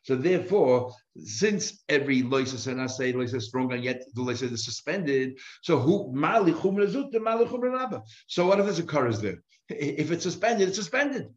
So 0.04 0.16
therefore, 0.16 0.94
since 1.18 1.84
every 1.90 2.22
loises 2.22 2.68
and 2.68 2.82
I 2.82 2.88
say 2.88 3.14
loises 3.14 3.36
is 3.36 3.48
strong 3.48 3.72
and 3.74 3.84
yet 3.84 4.04
the 4.14 4.22
loises 4.22 4.52
is 4.52 4.66
suspended, 4.66 5.40
so 5.62 5.80
who 5.80 6.12
mali 6.14 6.52
the 6.52 7.20
mali 7.22 7.48
So 8.28 8.48
what 8.48 8.60
if 8.60 8.66
there's 8.66 8.80
a 8.80 8.84
chorus 8.84 9.20
there? 9.20 9.38
If 9.70 10.12
it's 10.12 10.24
suspended, 10.24 10.68
it's 10.68 10.78
suspended. 10.78 11.30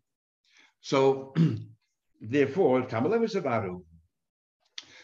So 0.81 1.33
therefore, 2.21 2.83
kamalev 2.83 3.83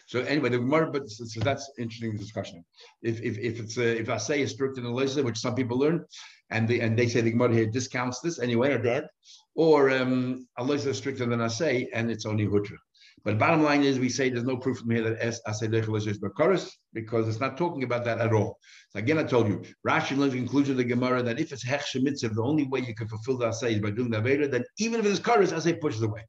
so 0.05 0.19
anyway, 0.21 0.49
the 0.49 0.57
Gemara, 0.57 0.91
but 0.91 1.09
so, 1.09 1.39
that's 1.39 1.71
interesting 1.79 2.17
discussion. 2.17 2.63
If 3.01 3.21
if 3.21 3.37
if 3.37 3.59
it's 3.59 3.77
a, 3.77 3.99
if 3.99 4.09
I 4.09 4.17
say 4.17 4.41
is 4.41 4.51
strict 4.51 4.77
in 4.77 4.83
the 4.83 5.23
which 5.23 5.37
some 5.37 5.55
people 5.55 5.79
learn, 5.79 6.05
and 6.49 6.67
they 6.67 6.81
and 6.81 6.97
they 6.97 7.07
say 7.07 7.21
the 7.21 7.31
Gemara 7.31 7.53
here 7.53 7.65
discounts 7.65 8.19
this 8.19 8.39
anyway, 8.39 8.73
or 8.73 8.79
dead, 8.79 9.07
or 9.55 9.89
um, 9.91 10.47
Allah 10.57 10.75
is 10.75 10.97
stricter 10.97 11.25
than 11.25 11.41
I 11.41 11.47
say, 11.47 11.89
and 11.93 12.11
it's 12.11 12.25
only 12.25 12.45
hutra. 12.45 12.77
But 13.25 13.39
bottom 13.39 13.63
line 13.63 13.83
is, 13.83 13.99
we 13.99 14.09
say 14.09 14.29
there's 14.29 14.43
no 14.43 14.57
proof 14.57 14.79
from 14.79 14.91
here 14.91 15.01
that 15.03 15.17
es 15.21 15.39
bakaris 15.45 16.69
because 16.93 17.27
it's 17.27 17.39
not 17.39 17.57
talking 17.57 17.83
about 17.83 18.03
that 18.03 18.19
at 18.19 18.33
all. 18.33 18.59
So 18.89 18.99
again, 18.99 19.17
I 19.17 19.23
told 19.23 19.47
you, 19.47 19.63
Rashi 19.87 20.17
learns 20.17 20.33
the 20.33 20.39
conclusion 20.39 20.71
of 20.71 20.77
the 20.77 20.83
Gemara 20.83 21.23
that 21.23 21.39
if 21.39 21.53
it's 21.53 21.63
hech 21.63 21.91
the 21.93 22.43
only 22.43 22.65
way 22.67 22.81
you 22.81 22.93
can 22.93 23.07
fulfill 23.07 23.37
the 23.37 23.47
asay 23.47 23.71
is 23.71 23.79
by 23.79 23.91
doing 23.91 24.11
the 24.11 24.17
aveda, 24.17 24.51
then 24.51 24.65
even 24.77 24.99
if 24.99 25.05
it's 25.05 25.19
karis, 25.19 25.53
asay 25.53 25.79
pushes 25.79 26.01
away. 26.01 26.25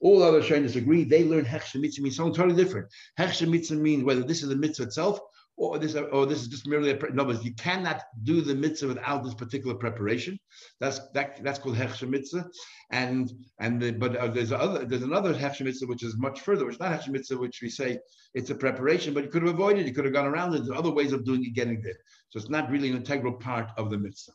All 0.00 0.20
other 0.24 0.42
shaynas 0.42 0.74
agree. 0.74 1.04
They 1.04 1.22
learn 1.22 1.44
hech 1.44 1.76
means 1.76 2.16
something 2.16 2.34
totally 2.34 2.60
different. 2.60 2.88
Hech 3.18 3.46
means 3.78 4.02
whether 4.02 4.24
this 4.24 4.42
is 4.42 4.48
the 4.48 4.56
mitzvah 4.56 4.84
itself 4.84 5.20
or 5.56 5.78
this, 5.78 5.94
or 5.94 6.26
this 6.26 6.40
is 6.40 6.48
just 6.48 6.66
merely 6.66 6.90
a 6.90 6.98
no, 7.12 7.24
but 7.24 7.44
you 7.44 7.54
cannot 7.54 8.02
do 8.22 8.40
the 8.40 8.54
mitzvah 8.54 8.88
without 8.88 9.22
this 9.22 9.34
particular 9.34 9.74
preparation. 9.74 10.38
That's 10.80 11.00
that, 11.14 11.42
that's 11.44 11.58
called 11.58 11.76
hechsher 11.76 12.08
mitzvah, 12.08 12.48
and 12.90 13.30
and 13.60 13.80
the, 13.80 13.92
but 13.92 14.16
uh, 14.16 14.28
there's 14.28 14.52
other 14.52 14.84
there's 14.84 15.02
another 15.02 15.34
hechsher 15.34 15.64
mitzvah 15.64 15.86
which 15.86 16.02
is 16.02 16.16
much 16.16 16.40
further, 16.40 16.64
which 16.64 16.76
is 16.76 16.80
not 16.80 16.92
hechsher 16.92 17.10
mitzvah, 17.10 17.38
which 17.38 17.60
we 17.62 17.68
say 17.68 17.98
it's 18.34 18.50
a 18.50 18.54
preparation, 18.54 19.12
but 19.12 19.24
you 19.24 19.30
could 19.30 19.42
have 19.42 19.54
avoided, 19.54 19.86
you 19.86 19.94
could 19.94 20.04
have 20.04 20.14
gone 20.14 20.26
around 20.26 20.54
it. 20.54 20.64
There's 20.64 20.78
other 20.78 20.90
ways 20.90 21.12
of 21.12 21.24
doing 21.24 21.44
it, 21.44 21.54
getting 21.54 21.82
there. 21.82 21.98
So 22.30 22.38
it's 22.38 22.48
not 22.48 22.70
really 22.70 22.90
an 22.90 22.96
integral 22.96 23.34
part 23.34 23.70
of 23.76 23.90
the 23.90 23.98
mitzvah. 23.98 24.32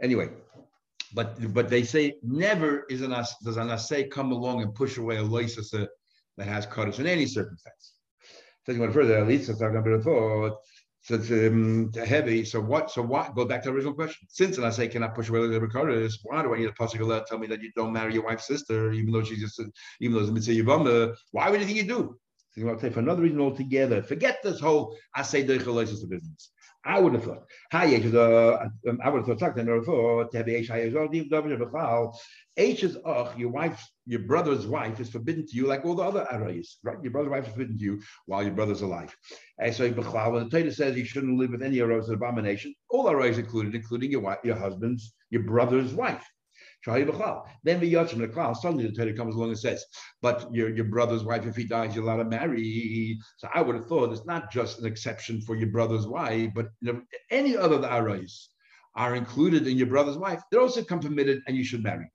Anyway, 0.00 0.30
but 1.14 1.52
but 1.52 1.68
they 1.68 1.82
say 1.82 2.14
never 2.22 2.84
is 2.88 3.02
an 3.02 3.12
as, 3.12 3.34
does 3.42 3.56
an 3.56 3.70
assay 3.70 4.08
come 4.08 4.32
along 4.32 4.62
and 4.62 4.74
push 4.74 4.98
away 4.98 5.16
a 5.16 5.22
loisasa 5.22 5.88
that 6.36 6.46
has 6.46 6.66
kaddish 6.66 7.00
in 7.00 7.06
any 7.06 7.26
circumstance. 7.26 7.95
Taking 8.66 8.80
one 8.80 8.92
further, 8.92 9.18
at 9.18 9.28
least. 9.28 9.46
So 9.46 11.14
it's 11.14 11.30
um, 11.30 11.92
heavy. 12.04 12.44
So 12.44 12.60
what? 12.60 12.90
So 12.90 13.00
what? 13.00 13.34
Go 13.36 13.44
back 13.44 13.62
to 13.62 13.68
the 13.68 13.76
original 13.76 13.94
question. 13.94 14.26
Since 14.28 14.56
and 14.56 14.66
I 14.66 14.70
say, 14.70 14.88
can 14.88 15.04
I 15.04 15.08
push 15.08 15.28
away 15.28 15.46
the 15.46 15.60
recorders? 15.60 16.18
Why 16.24 16.42
do 16.42 16.52
I 16.52 16.58
need 16.58 16.68
a 16.68 16.72
to 16.72 17.24
tell 17.28 17.38
me 17.38 17.46
that 17.46 17.62
you 17.62 17.70
don't 17.76 17.92
marry 17.92 18.14
your 18.14 18.24
wife's 18.24 18.48
sister, 18.48 18.90
even 18.90 19.12
though 19.12 19.22
she's 19.22 19.40
just, 19.40 19.62
even 20.00 20.14
though 20.14 20.20
it's 20.20 20.30
a 20.30 20.32
mitzvah 20.32 21.14
Why 21.30 21.48
would 21.48 21.60
you 21.60 21.66
think 21.66 21.78
you 21.78 21.84
do? 21.84 22.18
So 22.50 22.68
I'll 22.68 22.78
say 22.78 22.90
for 22.90 23.00
another 23.00 23.22
reason 23.22 23.40
altogether. 23.40 24.02
Forget 24.02 24.38
this 24.42 24.58
whole 24.58 24.96
I 25.14 25.22
say 25.22 25.42
the 25.42 26.08
business. 26.08 26.50
I 26.86 27.00
would 27.00 27.14
have 27.14 27.24
thought. 27.24 27.44
Hi, 27.72 27.94
uh, 27.96 28.68
um, 28.88 29.00
I 29.02 29.10
would 29.10 29.26
have 29.26 29.38
thought. 29.38 29.52
H 32.58 32.84
is 32.84 32.96
ach, 33.04 33.36
your 33.36 33.50
wife, 33.50 33.84
your 34.06 34.20
brother's 34.20 34.66
wife 34.66 35.00
is 35.00 35.10
forbidden 35.10 35.46
to 35.46 35.56
you, 35.56 35.66
like 35.66 35.84
all 35.84 35.96
the 35.96 36.04
other 36.04 36.26
arayis, 36.32 36.76
right? 36.84 36.96
Your 37.02 37.10
brother's 37.10 37.30
wife 37.30 37.46
is 37.48 37.52
forbidden 37.52 37.76
to 37.76 37.84
you 37.84 38.02
while 38.26 38.44
your 38.44 38.54
brother's 38.54 38.82
alive. 38.82 39.14
And 39.58 39.74
so 39.74 39.90
when 39.90 39.94
the 39.94 40.48
Torah 40.48 40.72
says 40.72 40.96
you 40.96 41.04
shouldn't 41.04 41.38
live 41.38 41.50
with 41.50 41.62
any 41.62 41.78
arayis 41.78 42.04
of 42.04 42.14
abomination, 42.14 42.72
all 42.88 43.06
arayis 43.06 43.38
included, 43.38 43.74
including 43.74 44.12
your 44.12 44.20
wife, 44.20 44.38
your 44.44 44.56
husband's, 44.56 45.12
your 45.30 45.42
brother's 45.42 45.92
wife. 45.92 46.24
Then 46.86 47.80
the 47.80 47.92
Yachim 47.92 48.18
the 48.18 48.28
Klal, 48.28 48.56
suddenly 48.56 48.86
the 48.86 48.92
Torah 48.92 49.12
comes 49.12 49.34
along 49.34 49.48
and 49.48 49.58
says, 49.58 49.84
but 50.22 50.48
your, 50.54 50.68
your 50.68 50.84
brother's 50.84 51.24
wife, 51.24 51.44
if 51.44 51.56
he 51.56 51.64
dies, 51.64 51.94
you're 51.94 52.04
allowed 52.04 52.18
to 52.18 52.24
marry. 52.24 53.18
So 53.38 53.48
I 53.52 53.60
would 53.60 53.74
have 53.74 53.86
thought 53.86 54.12
it's 54.12 54.24
not 54.24 54.52
just 54.52 54.78
an 54.78 54.86
exception 54.86 55.40
for 55.40 55.56
your 55.56 55.70
brother's 55.70 56.06
wife, 56.06 56.52
but 56.54 56.68
any 57.30 57.56
other 57.56 57.78
arayis 57.78 58.48
are 58.94 59.16
included 59.16 59.66
in 59.66 59.76
your 59.76 59.88
brother's 59.88 60.16
wife. 60.16 60.40
They're 60.50 60.60
also 60.60 60.84
come 60.84 61.00
permitted 61.00 61.42
and 61.46 61.56
you 61.56 61.64
should 61.64 61.82
marry. 61.82 62.10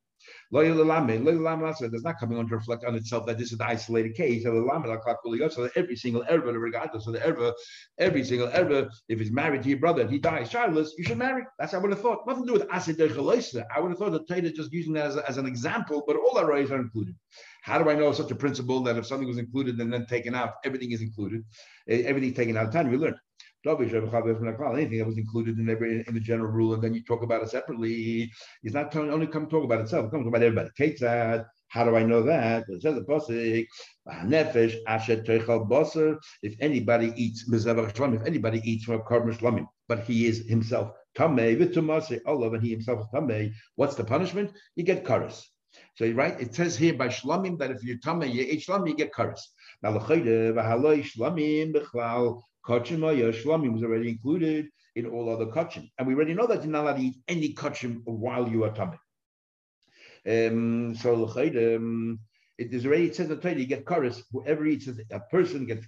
There's 0.54 2.04
not 2.04 2.20
coming 2.20 2.38
on 2.38 2.48
to 2.50 2.56
reflect 2.56 2.84
on 2.84 2.96
itself 2.96 3.26
that 3.26 3.38
this 3.38 3.52
is 3.54 3.58
the 3.58 3.66
isolated 3.66 4.16
case. 4.16 4.44
So 4.44 5.70
every 5.76 5.96
single 5.96 6.26
erba, 6.30 6.52
regardless 6.52 7.08
of 7.08 7.14
the 7.14 7.26
erba, 7.26 7.54
every 7.98 8.24
single 8.26 8.50
erba, 8.54 8.90
if 9.08 9.20
he's 9.20 9.32
married 9.32 9.64
to 9.64 9.70
your 9.70 9.80
brother 9.80 10.02
and 10.02 10.12
he 10.12 10.20
dies 10.20 10.50
childless, 10.50 10.94
you 10.98 11.06
should 11.06 11.18
marry. 11.18 11.44
That's 11.58 11.72
what 11.72 11.80
I 11.80 11.82
would 11.84 11.92
have 11.92 12.02
thought. 12.02 12.28
Nothing 12.28 12.44
to 12.44 12.48
do 12.48 12.60
with 12.60 12.68
asid 12.70 13.00
I 13.00 13.80
would 13.80 13.92
have 13.92 13.98
thought 13.98 14.12
that 14.12 14.28
Taylor 14.28 14.50
just 14.50 14.74
using 14.74 14.94
that 14.94 15.06
as, 15.06 15.16
a, 15.16 15.30
as 15.30 15.38
an 15.38 15.46
example, 15.46 16.04
but 16.06 16.18
all 16.18 16.38
our 16.38 16.46
rights 16.46 16.72
are 16.72 16.80
included. 16.80 17.16
How 17.64 17.82
do 17.82 17.90
I 17.90 17.96
know 17.96 18.12
such 18.12 18.32
a 18.32 18.36
principle 18.36 18.82
that 18.84 18.98
if 18.98 19.06
something 19.06 19.28
was 19.28 19.38
included 19.38 19.80
and 19.80 19.94
then 19.94 20.06
taken 20.06 20.36
out, 20.36 20.56
everything 20.66 20.92
is 20.92 21.02
included? 21.02 21.46
Everything's 21.88 22.36
taken 22.36 22.58
out 22.58 22.68
of 22.68 22.74
time. 22.74 22.90
We 22.90 22.98
learned. 22.98 23.16
Anything 23.64 24.98
that 24.98 25.06
was 25.06 25.18
included 25.18 25.60
in 25.60 25.70
every 25.70 26.04
in 26.08 26.14
the 26.14 26.20
general 26.20 26.52
rule, 26.52 26.74
and 26.74 26.84
then 26.84 26.94
you 26.94 27.04
talk 27.04 27.22
about 27.22 27.44
it 27.44 27.50
separately. 27.50 28.32
He's 28.64 28.74
not 28.74 28.92
telling, 28.92 29.12
only 29.12 29.28
come 29.28 29.48
talk 29.48 29.64
about 29.64 29.82
itself. 29.82 30.10
Come 30.10 30.22
talk 30.22 30.30
about 30.30 30.42
everybody. 30.42 30.70
Kate 30.76 30.98
said, 30.98 31.46
how 31.72 31.86
do 31.86 31.96
I 31.96 32.04
know 32.04 32.22
that? 32.24 32.66
It 32.68 32.82
says 32.82 32.96
the 32.96 33.02
pasuk, 33.02 33.66
"Nefesh 34.26 34.76
asher 34.88 35.18
teichal 35.18 35.70
baser." 35.70 36.20
If 36.44 36.56
anybody 36.60 37.14
eats 37.16 37.50
mezavach 37.50 37.94
shlamim, 37.94 38.16
if 38.20 38.28
anybody 38.28 38.62
eats 38.70 38.84
from 38.84 38.96
a 38.96 39.04
shlamim, 39.04 39.68
but 39.88 40.04
he 40.04 40.26
is 40.26 40.46
himself 40.50 40.92
tamei 41.16 41.56
v'tumase 41.58 42.20
olav, 42.26 42.56
and 42.56 42.64
he 42.64 42.72
himself 42.72 43.00
is 43.00 43.08
tamei, 43.14 43.54
what's 43.76 43.96
the 43.96 44.04
punishment? 44.04 44.52
You 44.76 44.84
get 44.84 45.06
karas. 45.06 45.46
So 45.96 46.10
right, 46.12 46.38
it 46.42 46.54
says 46.54 46.76
here 46.76 46.96
by 46.96 47.08
shlamim 47.08 47.58
that 47.60 47.72
if 47.72 47.84
you're 47.84 48.00
tamei, 48.00 48.34
you 48.34 48.42
eat 48.42 48.66
shlamim, 48.68 48.90
you 48.90 48.96
get 48.96 49.14
karas. 49.14 49.40
Now 49.82 49.98
shlamim 49.98 51.74
Kachim 52.66 53.00
Shlamim 53.00 53.74
was 53.74 53.84
already 53.84 54.10
included 54.10 54.68
in 54.96 55.06
all 55.08 55.30
other 55.30 55.48
kachim. 55.48 55.90
And 55.98 56.08
we 56.08 56.14
already 56.14 56.34
know 56.34 56.48
that 56.48 56.64
you're 56.64 56.72
not 56.72 56.84
allowed 56.84 56.98
to 56.98 57.04
eat 57.04 57.16
any 57.28 57.54
kachim 57.54 58.02
while 58.06 58.48
you 58.48 58.64
are 58.64 58.72
tamid. 58.72 59.00
Um, 60.26 60.96
so 60.96 61.26
um, 61.26 62.20
it 62.58 62.74
is 62.74 62.86
already 62.86 63.06
it 63.08 63.16
says 63.16 63.30
that 63.30 63.58
you 63.58 63.66
get 63.66 63.86
chorus. 63.86 64.24
Whoever 64.32 64.66
eats 64.68 64.88
a 64.88 65.20
person 65.20 65.66
gets 65.66 65.86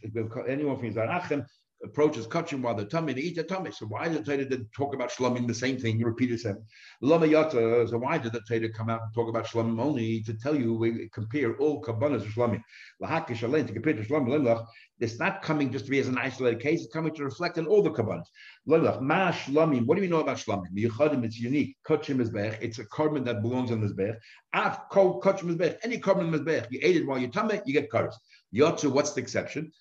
anyone 0.47 0.77
from 0.77 0.85
his 0.85 0.95
Zarachem 0.95 1.45
approaches 1.83 2.27
kachim 2.27 2.61
while 2.61 2.75
they're 2.75 2.85
tummy, 2.85 3.13
they 3.13 3.21
eat 3.21 3.35
the 3.35 3.43
tummy. 3.43 3.71
So 3.71 3.85
why 3.87 4.07
did 4.07 4.25
the 4.25 4.37
Torah 4.37 4.65
talk 4.75 4.93
about 4.93 5.11
shlomim 5.11 5.47
the 5.47 5.53
same 5.53 5.77
thing? 5.77 5.99
You 5.99 6.05
repeat 6.05 6.31
it 6.31 6.39
seven. 6.39 6.63
Yata. 7.01 7.89
So 7.89 7.97
why 7.97 8.17
did 8.17 8.33
the 8.33 8.41
Torah 8.47 8.69
come 8.69 8.89
out 8.89 9.01
and 9.01 9.13
talk 9.13 9.29
about 9.29 9.45
shlomim 9.45 9.81
only 9.81 10.21
to 10.23 10.33
tell 10.33 10.55
you 10.55 10.73
we 10.75 11.09
compare 11.13 11.55
all 11.57 11.81
kabbanas 11.81 12.23
to 12.23 12.29
shlomim? 12.29 12.61
Lahakish 13.01 13.43
alein 13.47 13.67
to 13.67 13.73
compare 13.73 13.93
to 13.93 14.03
shlomim 14.03 14.65
It's 14.99 15.19
not 15.19 15.41
coming 15.41 15.71
just 15.71 15.85
to 15.85 15.91
be 15.91 15.99
as 15.99 16.07
an 16.07 16.17
isolated 16.17 16.61
case. 16.61 16.83
It's 16.83 16.93
coming 16.93 17.13
to 17.15 17.23
reflect 17.23 17.57
on 17.57 17.67
all 17.67 17.83
the 17.83 17.91
kabbanas. 17.91 18.27
Lemlach 18.67 19.01
ma 19.01 19.31
shlomim. 19.31 19.85
What 19.85 19.95
do 19.95 20.01
we 20.01 20.07
know 20.07 20.21
about 20.21 20.37
shlomim? 20.37 20.71
Yichadim. 20.75 21.23
It's 21.25 21.39
unique. 21.39 21.75
Kachim 21.87 22.21
is 22.21 22.29
bech. 22.29 22.59
It's 22.61 22.79
a 22.79 22.85
carbon 22.85 23.23
that 23.25 23.41
belongs 23.41 23.71
on 23.71 23.81
this 23.81 23.93
bech. 23.93 24.15
Af 24.53 24.89
kachim 24.91 25.49
is 25.49 25.55
bech. 25.55 25.77
Any 25.83 25.99
carbon 25.99 26.33
is 26.33 26.41
bech. 26.41 26.67
You 26.71 26.79
ate 26.81 26.97
it 26.97 27.05
while 27.05 27.17
you're 27.19 27.29
tummy, 27.29 27.61
you 27.65 27.73
get 27.73 27.89
carbs. 27.91 28.13
Yotzu. 28.55 28.91
What's 28.91 29.13
the 29.13 29.21
exception? 29.21 29.71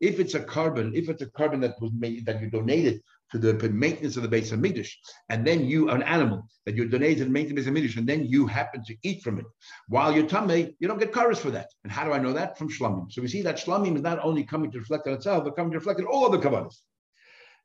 If 0.00 0.20
it's 0.20 0.34
a 0.34 0.40
carbon, 0.40 0.92
if 0.94 1.08
it's 1.08 1.22
a 1.22 1.30
carbon 1.30 1.60
that 1.60 1.80
was 1.80 1.92
made 1.96 2.26
that 2.26 2.40
you 2.40 2.50
donated 2.50 3.00
to 3.32 3.38
the 3.38 3.54
maintenance 3.68 4.16
of 4.16 4.22
the 4.22 4.28
base 4.28 4.50
of 4.50 4.58
Mikdash, 4.58 4.90
and 5.28 5.46
then 5.46 5.64
you, 5.64 5.88
an 5.90 6.02
animal 6.02 6.48
that 6.66 6.74
you 6.74 6.88
donated 6.88 7.18
to 7.18 7.24
the 7.24 7.30
maintenance 7.30 7.66
of 7.66 7.74
Mikdash, 7.74 7.96
and 7.96 8.08
then 8.08 8.24
you 8.24 8.46
happen 8.46 8.82
to 8.84 8.96
eat 9.04 9.22
from 9.22 9.38
it 9.38 9.44
while 9.88 10.12
you're 10.12 10.26
tummy, 10.26 10.74
you 10.80 10.88
don't 10.88 10.98
get 10.98 11.12
karas 11.12 11.38
for 11.38 11.50
that. 11.52 11.68
And 11.84 11.92
how 11.92 12.04
do 12.04 12.12
I 12.12 12.18
know 12.18 12.32
that? 12.32 12.58
From 12.58 12.68
shlamim. 12.68 13.12
So 13.12 13.22
we 13.22 13.28
see 13.28 13.42
that 13.42 13.56
shlamim 13.56 13.94
is 13.96 14.02
not 14.02 14.18
only 14.24 14.44
coming 14.44 14.72
to 14.72 14.78
reflect 14.78 15.06
on 15.06 15.14
itself, 15.14 15.44
but 15.44 15.54
coming 15.54 15.72
to 15.72 15.78
reflect 15.78 16.00
on 16.00 16.06
all 16.06 16.26
other 16.26 16.38
kavanas. 16.38 16.76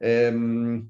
Um, 0.04 0.90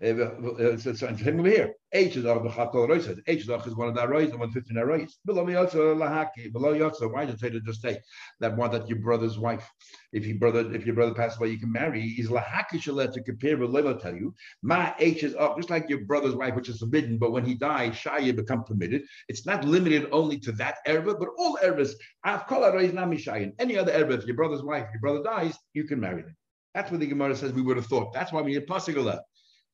Eh, 0.00 0.10
eh, 0.10 0.76
so, 0.76 0.92
so, 0.92 1.08
over 1.08 1.48
here. 1.48 1.74
H 1.92 2.16
is 2.16 2.24
of 2.24 2.44
the 2.44 2.50
Chakol 2.50 2.88
Roisa. 2.88 3.20
H 3.26 3.40
is 3.40 3.48
one 3.48 3.88
of 3.88 3.94
the 3.94 4.06
Rois 4.06 4.30
and 4.30 4.38
115 4.38 4.76
Rois. 4.76 5.18
Below 5.24 5.44
me 5.44 5.56
also 5.56 5.92
Lahaki. 5.94 6.52
Below 6.52 6.80
also. 6.84 7.08
Why 7.08 7.24
did 7.24 7.40
Taylor 7.40 7.58
just 7.60 7.82
say 7.82 7.98
that 8.38 8.56
one 8.56 8.70
that 8.70 8.88
your 8.88 8.98
brother's 8.98 9.38
wife, 9.38 9.68
if 10.12 10.24
your 10.24 10.38
brother, 10.38 10.72
if 10.72 10.86
your 10.86 10.94
brother 10.94 11.14
passed 11.14 11.38
away, 11.38 11.48
you 11.48 11.58
can 11.58 11.72
marry. 11.72 12.04
Is 12.04 12.28
Lahaki 12.28 12.80
Shalet 12.80 13.12
to 13.14 13.22
compare 13.24 13.56
with 13.56 13.70
Level 13.70 13.96
tell 13.96 14.14
you. 14.14 14.34
My 14.62 14.94
H 15.00 15.24
is 15.24 15.34
up, 15.34 15.56
just 15.56 15.70
like 15.70 15.88
your 15.88 16.04
brother's 16.04 16.36
wife, 16.36 16.54
which 16.54 16.68
is 16.68 16.78
forbidden, 16.78 17.18
but 17.18 17.32
when 17.32 17.44
he 17.44 17.54
dies, 17.54 17.94
Shaya 17.94 18.36
become 18.36 18.62
permitted. 18.62 19.02
It's 19.28 19.46
not 19.46 19.64
limited 19.64 20.08
only 20.12 20.38
to 20.40 20.52
that 20.52 20.76
erba, 20.86 21.14
but 21.14 21.30
all 21.38 21.58
erbas. 21.64 21.94
Any 23.58 23.78
other 23.78 23.92
erba, 23.92 24.14
if 24.14 24.26
your 24.26 24.36
brother's 24.36 24.62
wife, 24.62 24.86
your 24.92 25.00
brother 25.00 25.22
dies, 25.24 25.58
you 25.72 25.84
can 25.84 25.98
marry 25.98 26.22
them. 26.22 26.36
That's 26.74 26.92
what 26.92 27.00
the 27.00 27.06
Gemara 27.06 27.34
says 27.34 27.52
we 27.52 27.62
would 27.62 27.76
have 27.76 27.86
thought. 27.86 28.12
That's 28.12 28.30
why 28.30 28.42
we 28.42 28.52
need 28.52 28.68
Pasigala. 28.68 29.20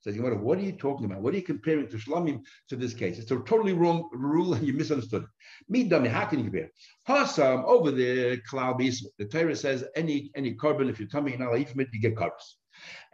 Says 0.04 0.18
what 0.18 0.58
are 0.58 0.60
you 0.60 0.72
talking 0.72 1.06
about? 1.06 1.22
What 1.22 1.32
are 1.32 1.38
you 1.38 1.42
comparing 1.42 1.88
to 1.88 1.96
Shlamim 1.96 2.42
to 2.68 2.76
this 2.76 2.92
case? 2.92 3.18
It's 3.18 3.30
a 3.30 3.36
totally 3.36 3.72
wrong 3.72 4.10
rule 4.12 4.52
and 4.52 4.66
you 4.66 4.74
misunderstood 4.74 5.22
it. 5.22 5.28
Me 5.70 5.84
dummy, 5.84 6.10
how 6.10 6.26
can 6.26 6.40
you 6.40 6.44
compare? 6.44 6.68
Hasam 7.08 7.64
over 7.64 7.90
the 7.90 8.38
cloud 8.46 8.78
the 8.78 9.24
Torah 9.24 9.56
says 9.56 9.82
any 9.96 10.30
any 10.34 10.52
carbon, 10.56 10.90
if 10.90 11.00
you're 11.00 11.08
and 11.14 11.38
not 11.38 11.56
eat 11.56 11.70
from 11.70 11.80
it, 11.80 11.88
you 11.90 12.02
get 12.02 12.16
carbs. 12.16 12.56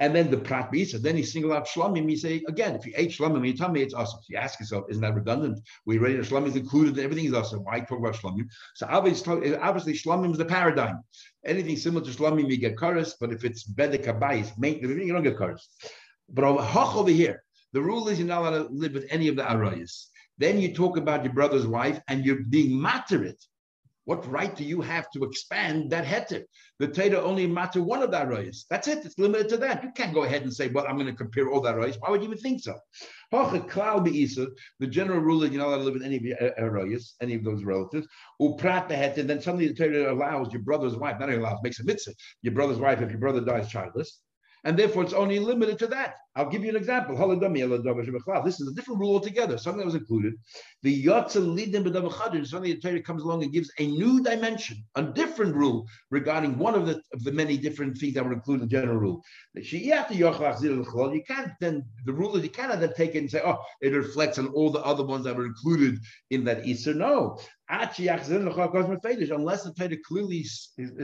And 0.00 0.16
then 0.16 0.32
the 0.32 0.38
Prat 0.38 0.72
Bisa, 0.72 1.00
then 1.00 1.16
he 1.16 1.22
single 1.22 1.52
out 1.52 1.68
Shlamim. 1.68 2.08
He 2.08 2.16
say, 2.16 2.42
again, 2.48 2.74
if 2.74 2.84
you 2.84 2.92
ate 2.96 3.10
Shlamim 3.10 3.46
you 3.46 3.56
tummy, 3.56 3.82
it's 3.82 3.94
awesome. 3.94 4.18
So 4.22 4.26
you 4.30 4.38
ask 4.38 4.58
yourself, 4.58 4.86
isn't 4.88 5.02
that 5.02 5.14
redundant? 5.14 5.60
We 5.86 5.98
ready 5.98 6.16
to 6.16 6.22
Shlamim 6.22 6.48
is 6.48 6.56
included, 6.56 6.98
everything 6.98 7.26
is 7.26 7.34
awesome. 7.34 7.62
Why 7.62 7.78
talk 7.80 8.00
about 8.00 8.16
Shlamim? 8.16 8.48
So 8.74 8.88
obviously, 8.90 9.54
obviously 9.56 9.92
is 9.92 10.38
the 10.38 10.44
paradigm. 10.44 11.04
Anything 11.44 11.76
similar 11.76 12.04
to 12.04 12.10
Shlamim, 12.10 12.50
you 12.50 12.56
get 12.56 12.76
Karas, 12.76 13.12
but 13.20 13.32
if 13.32 13.44
it's 13.44 13.70
Bedek 13.70 14.06
Abayis, 14.06 14.50
you 15.06 15.12
don't 15.12 15.22
get 15.22 15.36
Karas. 15.36 15.60
But 16.32 16.44
over, 16.44 17.10
here, 17.10 17.42
the 17.72 17.82
rule 17.82 18.08
is 18.08 18.18
you're 18.18 18.28
not 18.28 18.42
allowed 18.42 18.68
to 18.68 18.74
live 18.74 18.92
with 18.92 19.06
any 19.10 19.28
of 19.28 19.36
the 19.36 19.42
arayas. 19.42 20.06
Then 20.38 20.60
you 20.60 20.72
talk 20.72 20.96
about 20.96 21.24
your 21.24 21.32
brother's 21.34 21.66
wife 21.66 22.00
and 22.08 22.24
you're 22.24 22.44
being 22.48 22.80
materit. 22.80 23.44
What 24.04 24.26
right 24.28 24.56
do 24.56 24.64
you 24.64 24.80
have 24.80 25.10
to 25.12 25.24
expand 25.24 25.90
that 25.90 26.04
heter? 26.04 26.44
The 26.78 26.88
Torah 26.88 27.20
only 27.22 27.46
matter 27.46 27.82
one 27.82 28.02
of 28.02 28.10
the 28.10 28.16
arayas. 28.16 28.64
That's 28.68 28.88
it. 28.88 29.04
It's 29.04 29.18
limited 29.18 29.50
to 29.50 29.56
that. 29.58 29.84
You 29.84 29.90
can't 29.94 30.14
go 30.14 30.24
ahead 30.24 30.42
and 30.42 30.52
say, 30.52 30.68
well, 30.68 30.86
I'm 30.88 30.96
going 30.96 31.06
to 31.06 31.12
compare 31.12 31.50
all 31.50 31.60
the 31.60 31.72
arayas. 31.72 31.96
Why 32.00 32.10
would 32.10 32.22
you 32.22 32.28
even 32.28 32.38
think 32.38 32.60
so? 32.62 32.74
The 33.30 34.64
general 34.88 35.20
rule 35.20 35.42
is 35.44 35.50
you're 35.50 35.60
not 35.60 35.68
allowed 35.68 35.78
to 35.78 35.84
live 35.84 35.94
with 35.94 36.02
any 36.02 36.16
of 36.16 36.22
the 36.22 36.34
arayas, 36.58 37.12
any 37.20 37.34
of 37.34 37.44
those 37.44 37.62
relatives. 37.62 38.08
Uprat 38.40 38.88
the 38.88 38.94
heter. 38.94 39.26
Then 39.26 39.42
suddenly 39.42 39.68
the 39.68 39.74
Torah 39.74 40.12
allows 40.12 40.52
your 40.52 40.62
brother's 40.62 40.96
wife, 40.96 41.20
not 41.20 41.28
only 41.28 41.40
allows, 41.40 41.58
makes 41.62 41.78
a 41.78 41.84
mitzvah. 41.84 42.14
Your 42.42 42.54
brother's 42.54 42.78
wife, 42.78 43.02
if 43.02 43.10
your 43.10 43.20
brother 43.20 43.42
dies 43.42 43.68
childless, 43.68 44.20
and 44.64 44.78
therefore 44.78 45.02
it's 45.02 45.12
only 45.12 45.38
limited 45.38 45.78
to 45.80 45.86
that. 45.88 46.16
I'll 46.36 46.48
give 46.48 46.62
you 46.62 46.70
an 46.70 46.76
example. 46.76 47.16
This 48.44 48.60
is 48.60 48.68
a 48.68 48.74
different 48.74 49.00
rule 49.00 49.14
altogether, 49.14 49.58
something 49.58 49.80
that 49.80 49.86
was 49.86 49.96
included. 49.96 50.34
The 50.82 51.04
Yotza 51.04 51.40
Lidim 51.40 51.84
B'Davachadin, 51.84 52.46
something 52.46 52.70
the 52.70 52.78
Torah 52.80 53.02
comes 53.02 53.24
along 53.24 53.42
and 53.42 53.52
gives 53.52 53.70
a 53.78 53.86
new 53.86 54.22
dimension, 54.22 54.76
a 54.94 55.02
different 55.02 55.56
rule 55.56 55.88
regarding 56.10 56.56
one 56.56 56.76
of 56.76 56.86
the 56.86 57.02
of 57.12 57.24
the 57.24 57.32
many 57.32 57.56
different 57.56 57.98
things 57.98 58.14
that 58.14 58.24
were 58.24 58.32
included 58.32 58.62
in 58.62 58.68
the 58.68 58.72
general 58.72 58.96
rule. 58.96 59.24
You 59.54 59.62
can't 61.26 61.52
then, 61.60 61.84
the 62.06 62.12
rule 62.12 62.36
is 62.36 62.44
you 62.44 62.50
cannot 62.50 62.80
then 62.80 62.94
take 62.94 63.16
it 63.16 63.18
and 63.18 63.30
say, 63.30 63.42
oh, 63.44 63.58
it 63.82 63.88
reflects 63.88 64.38
on 64.38 64.46
all 64.48 64.70
the 64.70 64.80
other 64.80 65.04
ones 65.04 65.24
that 65.24 65.34
were 65.34 65.46
included 65.46 65.98
in 66.30 66.44
that 66.44 66.64
Easter. 66.64 66.94
No 66.94 67.38
unless 67.70 67.96
the 69.62 69.72
Torah 69.76 69.96
clearly 70.04 70.42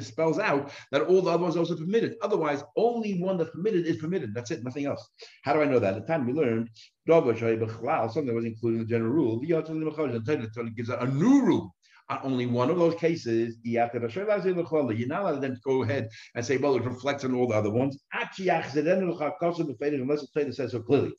spells 0.00 0.38
out 0.38 0.72
that 0.90 1.02
all 1.02 1.22
the 1.22 1.30
other 1.30 1.42
ones 1.42 1.54
are 1.56 1.60
also 1.60 1.76
permitted. 1.76 2.16
Otherwise, 2.22 2.64
only 2.76 3.20
one 3.20 3.36
that's 3.38 3.50
permitted 3.50 3.86
is 3.86 3.98
permitted. 3.98 4.34
That's 4.34 4.50
it, 4.50 4.64
nothing 4.64 4.86
else. 4.86 5.08
How 5.42 5.52
do 5.52 5.62
I 5.62 5.66
know 5.66 5.78
that? 5.78 5.94
At 5.94 6.06
the 6.06 6.06
time 6.06 6.26
we 6.26 6.32
learned 6.32 6.70
something 7.06 8.26
that 8.26 8.34
was 8.34 8.44
included 8.44 8.76
in 8.76 8.82
the 8.82 8.88
general 8.88 9.12
rule. 9.12 9.40
The 9.40 10.50
Torah 10.54 10.70
gives 10.70 10.88
a 10.88 11.06
new 11.06 11.42
rule 11.42 11.74
on 12.08 12.20
only 12.22 12.46
one 12.46 12.70
of 12.70 12.78
those 12.78 12.94
cases, 12.94 13.58
you're 13.62 13.88
not 13.88 14.04
allowed 14.04 15.34
to 15.34 15.40
then 15.40 15.58
go 15.64 15.82
ahead 15.82 16.08
and 16.34 16.44
say, 16.44 16.56
well, 16.56 16.76
it 16.76 16.84
reflects 16.84 17.24
on 17.24 17.34
all 17.34 17.48
the 17.48 17.54
other 17.54 17.70
ones. 17.70 17.98
Unless 18.12 18.38
the 18.40 20.28
Torah 20.34 20.52
says 20.52 20.72
so 20.72 20.82
clearly. 20.82 21.12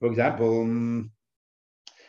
For 0.00 0.08
example, 0.08 0.62
um, 0.62 1.10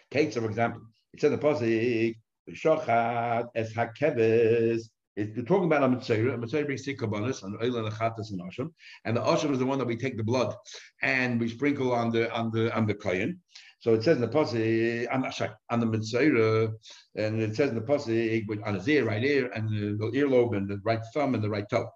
Kate, 0.10 0.34
for 0.34 0.46
example, 0.46 0.82
it 1.14 1.22
says 1.22 1.32
in 1.32 1.40
the 1.40 1.46
Pasuk, 1.46 2.16
Shochat 2.52 3.50
es 3.56 3.74
hakeves. 3.74 4.90
We're 5.16 5.44
talking 5.46 5.66
about 5.66 5.84
a 5.84 5.90
mitzvah. 5.90 6.34
A 6.34 6.38
mitzvah 6.38 6.66
brings 6.66 6.84
three 6.84 6.98
kabbalas 6.98 7.44
and 7.44 7.56
oil 7.62 7.86
and 7.86 7.96
chatas 7.96 8.32
and 8.32 8.42
asham, 8.42 8.72
and 9.06 9.16
the 9.16 9.22
asham 9.22 9.52
is 9.52 9.60
the 9.60 9.66
one 9.66 9.78
that 9.78 9.88
we 9.88 9.96
take 9.96 10.18
the 10.18 10.24
blood 10.24 10.56
and 11.04 11.40
we 11.40 11.50
sprinkle 11.50 11.94
on 11.94 12.10
the 12.10 12.34
on 12.34 12.50
the 12.52 12.76
on 12.76 12.88
the 12.88 12.96
kayan. 12.96 13.40
So 13.80 13.94
it 13.94 14.04
says 14.04 14.16
in 14.18 14.22
the 14.22 15.08
I'm 15.12 15.22
not 15.22 15.36
sorry, 15.36 15.52
on 15.70 15.82
the 15.82 16.78
and 17.16 17.42
it 17.42 17.56
says 17.56 17.70
in 17.70 17.76
the 17.76 17.82
pasuk 17.82 18.66
on 18.66 18.76
his 18.76 18.88
ear, 18.88 19.06
right 19.06 19.24
ear, 19.24 19.52
and 19.54 19.70
the, 19.70 19.98
the 19.98 20.18
earlobe, 20.18 20.56
and 20.56 20.70
the 20.70 20.80
right 20.84 21.02
thumb, 21.14 21.36
and 21.36 21.44
the 21.44 21.50
right 21.50 21.70
toe 21.70 21.90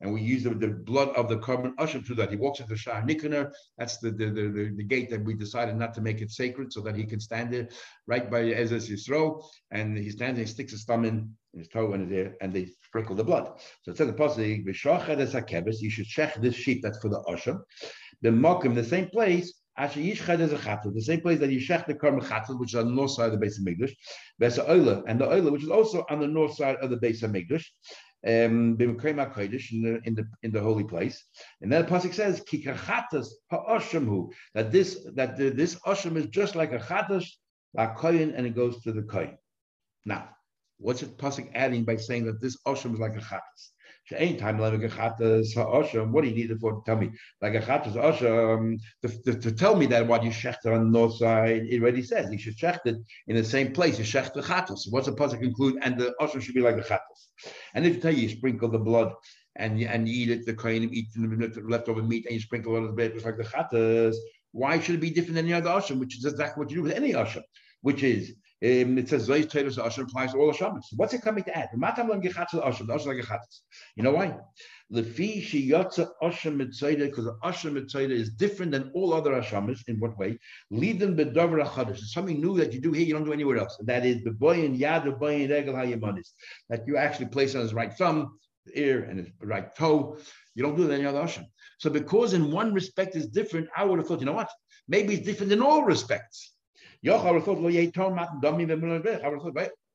and 0.00 0.12
we 0.12 0.20
use 0.20 0.44
the, 0.44 0.50
the 0.50 0.68
blood 0.68 1.08
of 1.16 1.28
the 1.28 1.38
korban 1.38 1.72
usher 1.78 2.00
to 2.00 2.14
that. 2.14 2.30
He 2.30 2.36
walks 2.36 2.60
into 2.60 2.70
the 2.70 2.78
Shar 2.78 3.02
Nikanor. 3.02 3.50
That's 3.78 3.98
the 3.98 4.10
the, 4.10 4.26
the, 4.30 4.72
the, 4.76 4.84
gate 4.84 5.10
that 5.10 5.24
we 5.24 5.34
decided 5.34 5.76
not 5.76 5.92
to 5.94 6.00
make 6.00 6.20
it 6.20 6.30
sacred 6.30 6.72
so 6.72 6.80
that 6.82 6.96
he 6.96 7.04
can 7.04 7.20
stand 7.20 7.52
there 7.52 7.68
right 8.06 8.30
by 8.30 8.42
Ezra's 8.42 8.88
Yisro. 8.88 9.42
And 9.70 9.98
he 9.98 10.10
stands 10.10 10.38
and 10.38 10.46
he 10.46 10.52
sticks 10.52 10.72
his 10.72 10.84
thumb 10.84 11.04
in, 11.04 11.34
his 11.56 11.68
toe 11.68 11.92
in 11.94 12.08
there, 12.08 12.36
and 12.40 12.52
they 12.52 12.68
sprinkle 12.84 13.16
the 13.16 13.24
blood. 13.24 13.60
So 13.82 13.90
it 13.92 13.96
says 13.96 14.06
the 14.06 14.12
Pasuk, 14.12 14.64
you 15.80 15.90
should 15.90 16.06
check 16.06 16.34
this 16.36 16.54
sheep 16.54 16.82
that's 16.82 16.98
for 16.98 17.08
the 17.08 17.20
usher. 17.20 17.58
The 18.22 18.30
mock 18.32 18.64
in 18.64 18.74
the 18.74 18.84
same 18.84 19.08
place, 19.08 19.52
the 19.76 21.02
same 21.04 21.20
place 21.20 21.38
that 21.38 21.50
Yishech 21.50 21.86
the 21.86 21.94
Karm 21.94 22.20
chatas, 22.20 22.58
which 22.58 22.70
is 22.70 22.80
on 22.80 22.86
the 22.86 22.94
north 22.94 23.12
side 23.12 23.26
of 23.26 23.32
the 23.32 23.38
base 23.38 23.58
of 23.58 23.64
Migdash, 23.64 23.94
and 24.40 25.20
the 25.20 25.26
Oila, 25.26 25.52
which 25.52 25.62
is 25.62 25.68
also 25.68 26.04
on 26.10 26.20
the 26.20 26.26
north 26.26 26.56
side 26.56 26.76
of 26.76 26.90
the 26.90 26.96
base 26.96 27.22
of 27.22 27.30
Migdash, 27.30 27.64
um, 28.26 28.76
in 28.80 28.96
the 28.96 30.00
in 30.04 30.14
the 30.14 30.28
in 30.42 30.50
the 30.50 30.60
holy 30.60 30.84
place, 30.84 31.24
and 31.60 31.72
then 31.72 31.84
the 31.84 31.88
pasuk 31.88 32.12
says 32.12 32.40
kikachatas 32.40 33.28
ha'oshamhu 33.50 34.30
that 34.54 34.72
this 34.72 35.06
that 35.14 35.36
the, 35.36 35.50
this 35.50 35.76
osham 35.86 36.16
is 36.16 36.26
just 36.26 36.56
like 36.56 36.72
a 36.72 36.78
chatas, 36.78 37.26
a 37.76 37.86
koyin, 37.88 38.34
and 38.36 38.46
it 38.46 38.56
goes 38.56 38.82
to 38.82 38.92
the 38.92 39.02
koyin. 39.02 39.36
Now, 40.04 40.30
what's 40.78 41.02
it 41.02 41.16
pasuk 41.16 41.50
adding 41.54 41.84
by 41.84 41.96
saying 41.96 42.24
that 42.26 42.40
this 42.40 42.56
osham 42.66 42.94
is 42.94 42.98
like 42.98 43.16
a 43.16 43.20
chatas? 43.20 43.70
Time 44.10 44.58
like 44.58 44.82
a 44.82 44.88
chatas 44.88 45.54
ha'osham. 45.54 46.10
What 46.10 46.24
do 46.24 46.30
you 46.30 46.34
need 46.34 46.50
it 46.50 46.60
for 46.60 46.72
to 46.72 46.82
tell 46.84 46.96
me? 46.96 47.10
Like 47.42 47.54
a 47.54 47.60
chatas 47.60 47.94
osham 47.94 48.78
to, 49.02 49.22
to, 49.22 49.38
to, 49.38 49.52
tell 49.52 49.76
me 49.76 49.86
that 49.86 50.06
what 50.06 50.22
you 50.22 50.30
shechter 50.30 50.74
on 50.74 50.84
the 50.84 50.98
north 50.98 51.16
side, 51.16 51.66
it 51.68 51.82
already 51.82 52.02
says 52.02 52.30
you 52.30 52.38
should 52.38 52.56
shecht 52.56 52.86
it 52.86 52.96
in 53.26 53.36
the 53.36 53.44
same 53.44 53.72
place. 53.72 53.98
You 53.98 54.04
shecht 54.04 54.34
the 54.34 54.42
chatas. 54.42 54.90
What's 54.90 55.06
the 55.06 55.12
pasuk 55.12 55.40
conclude? 55.40 55.78
And 55.82 55.98
the 55.98 56.14
osham 56.20 56.40
should 56.40 56.54
be 56.54 56.60
like 56.60 56.76
the 56.76 56.82
chatas. 56.82 57.50
And 57.74 57.86
if 57.86 57.96
you 57.96 58.00
tell 58.00 58.14
you, 58.14 58.22
you 58.22 58.28
sprinkle 58.28 58.68
the 58.68 58.78
blood 58.78 59.12
and 59.56 59.80
you, 59.80 59.88
and 59.88 60.08
you 60.08 60.14
eat 60.22 60.30
it, 60.30 60.46
the 60.46 60.54
kohen 60.54 60.88
eat 60.92 61.06
the 61.14 61.62
leftover 61.66 62.02
meat 62.02 62.26
and 62.26 62.34
you 62.34 62.40
sprinkle 62.40 62.76
on 62.76 62.86
the 62.86 62.92
bit, 62.92 63.14
it's 63.14 63.24
like 63.24 63.36
the 63.36 63.44
chatas. 63.44 64.16
Why 64.52 64.80
should 64.80 64.94
it 64.94 65.00
be 65.00 65.10
different 65.10 65.36
than 65.36 65.46
the 65.46 65.54
other 65.54 65.70
osham, 65.70 65.98
which 65.98 66.16
is 66.16 66.24
exactly 66.24 66.62
what 66.62 66.70
you 66.70 66.76
do 66.76 66.82
with 66.82 66.92
any 66.92 67.12
osham, 67.12 67.42
which 67.82 68.02
is 68.02 68.34
um, 68.60 68.98
it 68.98 69.08
says 69.08 69.28
Zois 69.28 69.48
Teres 69.48 69.78
Asher 69.78 70.02
applies 70.02 70.32
to 70.32 70.38
all 70.38 70.52
Hashemis. 70.52 70.86
What's 70.96 71.14
it 71.14 71.22
coming 71.22 71.44
to 71.44 71.56
add? 71.56 71.68
You 71.72 71.78
know 74.02 74.12
why? 74.12 74.36
The 74.90 75.02
fee 75.04 75.40
she 75.40 75.70
yotza 75.70 76.08
Asher 76.20 76.50
Mitzayda, 76.50 77.04
because 77.04 77.28
Asher 77.44 77.70
Mitzayda 77.70 78.10
is 78.10 78.30
different 78.30 78.72
than 78.72 78.90
all 78.94 79.14
other 79.14 79.30
Hashemis. 79.30 79.80
In 79.86 80.00
what 80.00 80.18
way? 80.18 80.40
Lead 80.72 80.98
them 80.98 81.16
bedover 81.16 81.64
achadish. 81.64 81.98
It's 81.98 82.12
something 82.12 82.40
new 82.40 82.56
that 82.56 82.72
you 82.72 82.80
do 82.80 82.90
here, 82.90 83.06
you 83.06 83.14
don't 83.14 83.24
do 83.24 83.32
anywhere 83.32 83.58
else. 83.58 83.76
That 83.84 84.04
is 84.04 84.24
the 84.24 84.32
boy 84.32 84.64
and 84.64 84.76
yad, 84.76 85.04
the 85.04 85.12
boy 85.12 85.42
and 85.42 85.50
regel 85.50 85.74
hayamanis. 85.74 86.30
That 86.68 86.84
you 86.88 86.96
actually 86.96 87.26
place 87.26 87.54
on 87.54 87.60
his 87.60 87.74
right 87.74 87.92
thumb, 87.92 88.38
ear, 88.74 89.04
and 89.04 89.20
his 89.20 89.28
right 89.40 89.72
toe. 89.76 90.18
You 90.56 90.64
don't 90.64 90.74
do 90.74 90.88
that 90.88 90.94
in 90.94 91.00
any 91.00 91.06
other 91.06 91.20
Hashem. 91.20 91.46
So 91.78 91.90
because 91.90 92.32
in 92.32 92.50
one 92.50 92.74
respect 92.74 93.14
is 93.14 93.28
different, 93.28 93.68
I 93.76 93.84
would 93.84 94.00
have 94.00 94.08
thought, 94.08 94.18
you 94.18 94.26
know 94.26 94.32
what? 94.32 94.50
Maybe 94.88 95.14
it's 95.14 95.24
different 95.24 95.52
in 95.52 95.62
all 95.62 95.84
respects. 95.84 96.54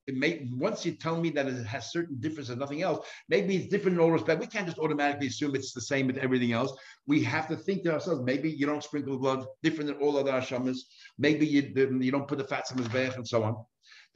May, 0.06 0.50
once 0.52 0.86
you 0.86 0.92
tell 0.92 1.20
me 1.20 1.30
that 1.30 1.48
it 1.48 1.66
has 1.66 1.92
certain 1.92 2.20
difference 2.20 2.50
and 2.50 2.60
nothing 2.60 2.82
else, 2.82 3.08
maybe 3.30 3.56
it's 3.56 3.68
different 3.68 3.96
in 3.96 4.04
all 4.04 4.12
respect. 4.12 4.42
We 4.42 4.48
can't 4.48 4.66
just 4.66 4.78
automatically 4.78 5.28
assume 5.28 5.56
it's 5.56 5.72
the 5.72 5.80
same 5.80 6.08
with 6.08 6.18
everything 6.18 6.52
else. 6.52 6.74
We 7.08 7.24
have 7.24 7.48
to 7.48 7.56
think 7.56 7.84
to 7.84 7.94
ourselves, 7.94 8.22
maybe 8.24 8.52
you 8.52 8.66
don't 8.66 8.84
sprinkle 8.84 9.18
blood 9.18 9.46
different 9.62 9.88
than 9.88 10.02
all 10.02 10.18
other 10.18 10.34
Hashemas. 10.34 10.80
Maybe 11.18 11.46
you, 11.46 11.74
you 12.02 12.12
don't 12.12 12.28
put 12.28 12.38
the 12.38 12.44
fats 12.44 12.72
in 12.72 12.78
his 12.78 12.90
bath 12.90 13.16
and 13.16 13.26
so 13.26 13.44
on. 13.44 13.56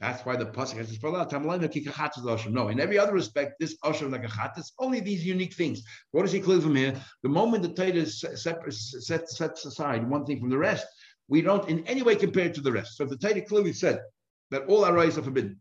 That's 0.00 0.24
why 0.24 0.36
the 0.36 0.46
pasuk 0.46 0.76
has 0.76 2.46
No, 2.46 2.68
in 2.68 2.78
every 2.78 2.98
other 2.98 3.12
respect, 3.12 3.58
this 3.58 3.76
usher 3.82 4.08
like 4.08 4.24
a 4.24 4.28
chatas, 4.28 4.70
only 4.78 5.00
these 5.00 5.26
unique 5.26 5.54
things. 5.54 5.82
What 6.12 6.22
does 6.22 6.32
he 6.32 6.40
clear 6.40 6.60
from 6.60 6.76
here? 6.76 6.94
The 7.24 7.28
moment 7.28 7.64
the 7.64 7.70
Torah 7.70 8.06
sets, 8.06 9.06
sets 9.06 9.64
aside 9.64 10.08
one 10.08 10.24
thing 10.24 10.38
from 10.38 10.50
the 10.50 10.58
rest, 10.58 10.86
we 11.28 11.42
don't 11.42 11.68
in 11.68 11.86
any 11.86 12.02
way 12.02 12.16
compare 12.16 12.46
it 12.46 12.54
to 12.54 12.60
the 12.60 12.72
rest. 12.72 12.96
So 12.96 13.04
if 13.04 13.10
the 13.10 13.16
Torah 13.16 13.40
clearly 13.42 13.72
said 13.72 14.00
that 14.50 14.62
all 14.62 14.84
arroys 14.84 15.18
are 15.18 15.22
forbidden, 15.22 15.60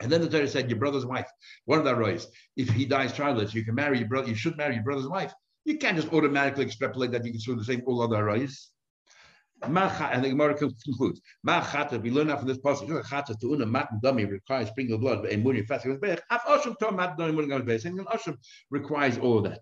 and 0.00 0.10
then 0.10 0.20
the 0.20 0.28
Torah 0.28 0.48
said 0.48 0.70
your 0.70 0.78
brother's 0.78 1.06
wife, 1.06 1.28
one 1.64 1.78
of 1.78 1.84
the 1.84 1.90
arroys, 1.90 2.26
if 2.56 2.68
he 2.70 2.84
dies 2.84 3.12
childless, 3.12 3.52
you 3.54 3.64
can 3.64 3.74
marry 3.74 3.98
your 3.98 4.08
brother, 4.08 4.28
you 4.28 4.34
should 4.34 4.56
marry 4.56 4.74
your 4.74 4.84
brother's 4.84 5.08
wife. 5.08 5.32
You 5.64 5.78
can't 5.78 5.96
just 5.96 6.12
automatically 6.12 6.64
extrapolate 6.64 7.12
that 7.12 7.24
you 7.24 7.30
can 7.30 7.40
do 7.40 7.54
the 7.54 7.64
same 7.64 7.82
all 7.86 8.02
other 8.02 8.16
arroys. 8.16 8.70
And 9.64 9.76
the 9.76 10.30
Gemara 10.30 10.54
concludes, 10.54 11.20
we 11.44 12.10
learn 12.10 12.30
out 12.30 12.40
from 12.40 12.48
this 12.48 12.58
passage, 12.58 12.88
to 12.88 13.52
una 13.52 13.64
mat 13.64 13.88
dummy 14.02 14.24
requires 14.24 14.68
sprinkle 14.70 14.98
blood, 14.98 15.24
and 15.26 15.44
muni 15.44 15.62
fasting 15.62 16.00
with. 16.00 16.20
Af 16.30 16.42
osham 16.48 16.76
to 16.78 16.90
mat 16.90 17.16
dummy 17.16 17.46
requires 18.70 19.18
all 19.18 19.38
of 19.38 19.44
that. 19.44 19.60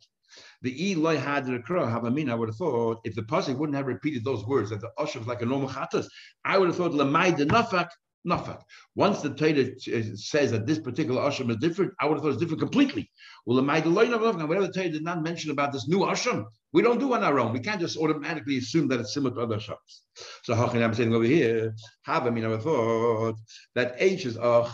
The 0.63 0.93
Eloi 0.93 1.17
had 1.17 1.47
have 1.47 2.05
I 2.05 2.35
would 2.35 2.49
have 2.49 2.57
thought 2.57 3.01
if 3.05 3.15
the 3.15 3.23
pasuk 3.23 3.57
wouldn't 3.57 3.77
have 3.77 3.87
repeated 3.87 4.25
those 4.25 4.45
words 4.45 4.71
that 4.71 4.81
the 4.81 4.91
usher 4.99 5.19
was 5.19 5.29
like 5.29 5.43
a 5.43 5.47
normal 5.47 5.69
chatas, 5.69 6.07
I 6.45 6.59
would 6.59 6.69
have 6.69 6.77
thought 6.77 6.93
lamai 6.93 7.37
the 7.37 7.47
nafak 7.47 7.89
nafak. 8.27 8.63
Once 8.95 9.23
the 9.23 9.31
Torah 9.31 10.17
says 10.17 10.51
that 10.51 10.67
this 10.67 10.79
particular 10.79 11.23
ashram 11.23 11.51
is 11.51 11.57
different, 11.57 11.93
I 12.01 12.07
would 12.07 12.15
have 12.15 12.23
thought 12.23 12.33
it's 12.33 12.41
different 12.41 12.61
completely. 12.61 13.11
Well. 13.47 13.65
Whatever 13.65 14.67
the 14.67 14.73
Torah 14.75 14.89
did 14.91 15.03
not 15.03 15.23
mention 15.23 15.51
about 15.51 15.73
this 15.73 15.89
new 15.89 16.01
ashram, 16.01 16.45
we 16.73 16.83
don't 16.83 17.01
do 17.01 17.13
on 17.15 17.25
our 17.25 17.41
own. 17.41 17.53
We 17.53 17.61
can't 17.61 17.81
just 17.81 17.97
automatically 17.97 18.59
assume 18.59 18.89
that 18.89 19.01
it's 19.01 19.15
similar 19.15 19.35
to 19.35 19.41
other 19.41 19.57
ashrams. 19.57 20.03
So 20.43 20.55
how 20.55 20.69
can 20.69 20.83
I'm 20.83 20.95
saying 20.95 21.15
over 21.15 21.25
here, 21.25 21.75
have 22.03 22.27
I 22.27 22.31
mean 22.31 22.45
I 22.45 22.57
thought 22.59 23.37
that 23.75 23.97
H 23.99 24.27
is 24.27 24.37
ach 24.37 24.69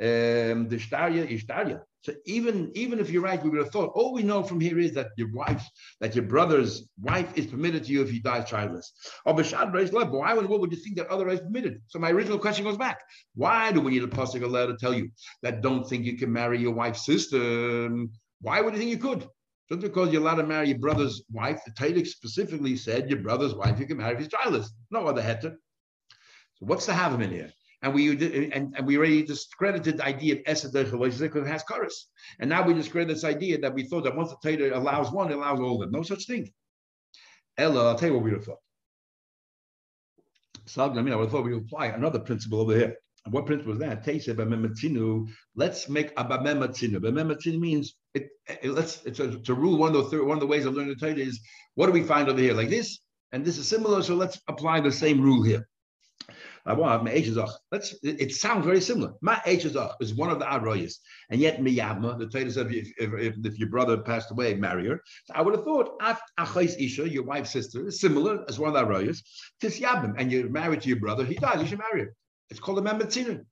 um, 0.00 0.68
the 0.68 0.78
shtarya 0.78 1.28
is 1.28 1.44
shtarya. 1.44 1.80
So 2.02 2.12
even 2.26 2.72
even 2.74 2.98
if 2.98 3.10
you're 3.10 3.22
right, 3.22 3.42
we 3.42 3.48
would 3.50 3.60
have 3.60 3.70
thought 3.70 3.92
all 3.94 4.12
we 4.12 4.24
know 4.24 4.42
from 4.42 4.60
here 4.60 4.78
is 4.78 4.92
that 4.94 5.10
your 5.16 5.32
wife, 5.32 5.64
that 6.00 6.16
your 6.16 6.24
brother's 6.24 6.88
wife 7.00 7.30
is 7.36 7.46
permitted 7.46 7.84
to 7.84 7.92
you 7.92 8.02
if 8.02 8.10
he 8.10 8.18
dies 8.18 8.50
childless. 8.50 8.92
or 9.24 9.32
Oh, 9.32 9.34
but 9.34 10.10
why 10.10 10.34
would 10.34 10.46
what 10.46 10.60
would 10.60 10.72
you 10.72 10.78
think 10.78 10.96
that 10.96 11.06
other 11.06 11.28
is 11.28 11.40
permitted? 11.40 11.80
So 11.86 12.00
my 12.00 12.10
original 12.10 12.40
question 12.40 12.64
goes 12.64 12.76
back: 12.76 12.98
Why 13.36 13.70
do 13.70 13.80
we 13.80 13.92
need 13.92 14.02
a 14.02 14.08
pasuk 14.08 14.48
letter 14.50 14.72
to 14.72 14.78
tell 14.78 14.92
you 14.92 15.10
that 15.42 15.62
don't 15.62 15.88
think 15.88 16.04
you 16.04 16.16
can 16.18 16.32
marry 16.32 16.58
your 16.58 16.74
wife's 16.74 17.06
sister? 17.06 17.88
Why 18.40 18.60
would 18.60 18.74
you 18.74 18.80
think 18.80 18.90
you 18.90 18.98
could? 18.98 19.28
Just 19.68 19.80
because 19.80 20.12
you're 20.12 20.22
allowed 20.22 20.36
to 20.36 20.46
marry 20.46 20.70
your 20.70 20.78
brother's 20.78 21.22
wife, 21.30 21.60
the 21.64 21.72
Talmud 21.72 22.08
specifically 22.08 22.76
said 22.76 23.08
your 23.08 23.20
brother's 23.20 23.54
wife 23.54 23.78
you 23.78 23.86
can 23.86 23.98
marry 23.98 24.14
if 24.14 24.18
he's 24.18 24.28
childless. 24.28 24.72
No 24.90 25.06
other 25.06 25.22
heter. 25.22 25.54
So 26.56 26.66
what's 26.66 26.86
the 26.86 26.94
have 26.94 27.14
him 27.14 27.22
in 27.22 27.30
here? 27.30 27.52
And 27.82 27.92
we 27.92 28.10
and, 28.52 28.74
and 28.76 28.86
we 28.86 28.96
already 28.96 29.24
discredited 29.24 29.98
the 29.98 30.04
idea 30.04 30.36
of 30.36 30.44
Esed 30.44 30.74
it 30.74 31.46
has 31.46 31.62
chorus. 31.64 32.08
And 32.38 32.48
now 32.48 32.64
we 32.64 32.74
discredit 32.74 33.08
this 33.08 33.24
idea 33.24 33.58
that 33.58 33.74
we 33.74 33.84
thought 33.84 34.04
that 34.04 34.16
once 34.16 34.30
the 34.30 34.56
Torah 34.56 34.78
allows 34.78 35.10
one, 35.10 35.30
it 35.30 35.34
allows 35.34 35.58
all 35.60 35.74
of 35.74 35.80
them. 35.80 35.90
No 35.90 36.02
such 36.02 36.26
thing. 36.26 36.52
Ella, 37.58 37.88
I'll 37.88 37.98
tell 37.98 38.08
you 38.08 38.14
what 38.14 38.22
we 38.22 38.30
would 38.30 38.38
have 38.38 38.46
thought. 38.46 38.60
So 40.66 40.84
I 40.84 41.02
mean, 41.02 41.12
I 41.12 41.16
would 41.16 41.24
have 41.24 41.32
thought 41.32 41.44
we 41.44 41.54
would 41.54 41.64
apply 41.64 41.86
another 41.86 42.20
principle 42.20 42.60
over 42.60 42.76
here. 42.76 42.96
And 43.24 43.34
what 43.34 43.46
principle 43.46 43.72
is 43.72 43.78
that? 43.80 44.06
Let's 45.54 45.88
make 45.88 46.10
a 46.16 46.24
bamematzinu. 46.24 46.96
Bamematzinu 46.96 47.58
means 47.58 47.94
it, 48.14 48.28
it, 48.46 48.70
let's 48.70 49.04
it's 49.04 49.20
a, 49.20 49.32
it's 49.32 49.48
a 49.48 49.54
rule. 49.54 49.76
One 49.76 49.94
of 49.94 50.10
the 50.10 50.24
one 50.24 50.36
of 50.36 50.40
the 50.40 50.46
ways 50.46 50.66
of 50.66 50.74
learning 50.74 50.94
the 50.98 51.06
Torah 51.06 51.18
is 51.18 51.40
what 51.74 51.86
do 51.86 51.92
we 51.92 52.02
find 52.02 52.28
over 52.28 52.40
here 52.40 52.54
like 52.54 52.68
this, 52.68 53.00
and 53.32 53.44
this 53.44 53.58
is 53.58 53.68
similar. 53.68 54.02
So 54.02 54.14
let's 54.14 54.40
apply 54.48 54.80
the 54.80 54.92
same 54.92 55.20
rule 55.20 55.42
here. 55.42 55.68
Let's. 56.64 57.94
It 58.04 58.32
sounds 58.32 58.64
very 58.64 58.80
similar. 58.80 59.14
My 59.20 59.40
Ma 59.44 59.94
is 60.00 60.14
one 60.14 60.30
of 60.30 60.38
the 60.38 60.44
aroyas, 60.44 60.94
and 61.30 61.40
yet 61.40 61.60
miyabma. 61.60 62.18
The 62.18 62.28
Torah 62.28 62.50
said 62.50 62.72
if, 62.72 62.92
if, 62.98 63.34
if, 63.44 63.58
your 63.58 63.68
brother 63.68 63.98
passed 63.98 64.30
away, 64.30 64.54
marry 64.54 64.86
her. 64.86 65.00
So 65.24 65.34
I 65.34 65.42
would 65.42 65.54
have 65.56 65.64
thought 65.64 65.98
achais 66.38 66.76
isha, 66.78 67.08
your 67.08 67.24
wife's 67.24 67.50
sister, 67.50 67.88
is 67.88 68.00
similar 68.00 68.44
as 68.48 68.60
one 68.60 68.74
of 68.74 68.74
the 68.74 68.92
aroyas. 68.92 69.22
Tis 69.60 69.80
yabim, 69.80 70.14
and 70.18 70.30
you're 70.30 70.48
married 70.50 70.82
to 70.82 70.88
your 70.88 71.00
brother. 71.00 71.24
He 71.24 71.34
died. 71.34 71.60
You 71.60 71.66
should 71.66 71.80
marry 71.80 72.02
her. 72.02 72.14
It's 72.48 72.60
called 72.60 72.78
a 72.78 72.82
membetzinu. 72.82 73.44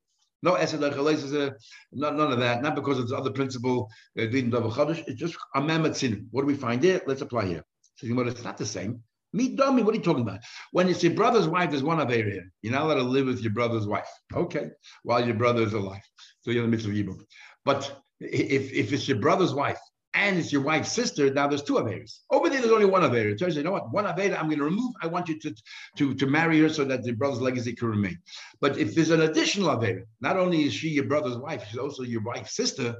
No 0.42 0.54
esed 0.54 1.12
is 1.12 1.32
a 1.34 1.54
not 1.92 2.16
none 2.16 2.32
of 2.32 2.38
that. 2.38 2.62
Not 2.62 2.76
because 2.76 2.98
of 2.98 3.08
the 3.08 3.16
other 3.16 3.30
principle. 3.30 3.90
Uh, 4.16 4.28
it's 4.30 5.20
just 5.20 5.36
a 5.54 5.60
membetzinu. 5.60 6.26
What 6.30 6.42
do 6.42 6.46
we 6.46 6.54
find 6.54 6.80
there? 6.80 7.02
Let's 7.06 7.22
apply 7.22 7.46
here. 7.46 7.64
So 7.96 8.06
you 8.06 8.14
know, 8.14 8.22
it's 8.22 8.44
not 8.44 8.56
the 8.56 8.66
same. 8.66 9.02
Me 9.32 9.54
dummy, 9.54 9.82
what 9.82 9.94
are 9.94 9.98
you 9.98 10.02
talking 10.02 10.22
about? 10.22 10.40
When 10.72 10.88
it's 10.88 11.02
your 11.02 11.14
brother's 11.14 11.46
wife, 11.46 11.70
there's 11.70 11.84
one 11.84 12.00
area. 12.00 12.42
You're 12.62 12.72
not 12.72 12.82
allowed 12.82 12.94
to 12.94 13.02
live 13.02 13.26
with 13.26 13.42
your 13.42 13.52
brother's 13.52 13.86
wife. 13.86 14.08
Okay, 14.34 14.70
while 15.04 15.24
your 15.24 15.36
brother 15.36 15.62
is 15.62 15.72
alive. 15.72 16.02
So 16.42 16.50
you're 16.50 16.64
in 16.64 16.70
the 16.70 16.76
midst 16.76 16.86
of 16.86 16.92
Yibum. 16.92 17.20
But 17.64 18.02
if, 18.18 18.72
if 18.72 18.92
it's 18.92 19.06
your 19.06 19.18
brother's 19.18 19.54
wife 19.54 19.78
and 20.14 20.36
it's 20.36 20.52
your 20.52 20.62
wife's 20.62 20.90
sister, 20.90 21.32
now 21.32 21.46
there's 21.46 21.62
two 21.62 21.74
Averas. 21.74 22.20
Over 22.30 22.48
there, 22.48 22.60
there's 22.60 22.72
only 22.72 22.86
one. 22.86 23.04
It 23.04 23.38
tells 23.38 23.54
you, 23.54 23.60
you 23.60 23.64
know 23.64 23.72
what, 23.72 23.92
one 23.92 24.06
Avera 24.06 24.36
I'm 24.36 24.46
going 24.46 24.58
to 24.58 24.64
remove. 24.64 24.92
I 25.00 25.06
want 25.06 25.28
you 25.28 25.38
to, 25.38 25.54
to, 25.98 26.14
to 26.14 26.26
marry 26.26 26.60
her 26.60 26.68
so 26.68 26.84
that 26.84 27.04
the 27.04 27.12
brother's 27.12 27.40
legacy 27.40 27.74
can 27.74 27.88
remain. 27.88 28.18
But 28.60 28.78
if 28.78 28.96
there's 28.96 29.10
an 29.10 29.22
additional 29.22 29.68
Avera, 29.68 30.02
not 30.20 30.36
only 30.36 30.64
is 30.64 30.74
she 30.74 30.88
your 30.88 31.04
brother's 31.04 31.36
wife, 31.36 31.64
she's 31.68 31.78
also 31.78 32.02
your 32.02 32.22
wife's 32.22 32.56
sister, 32.56 32.96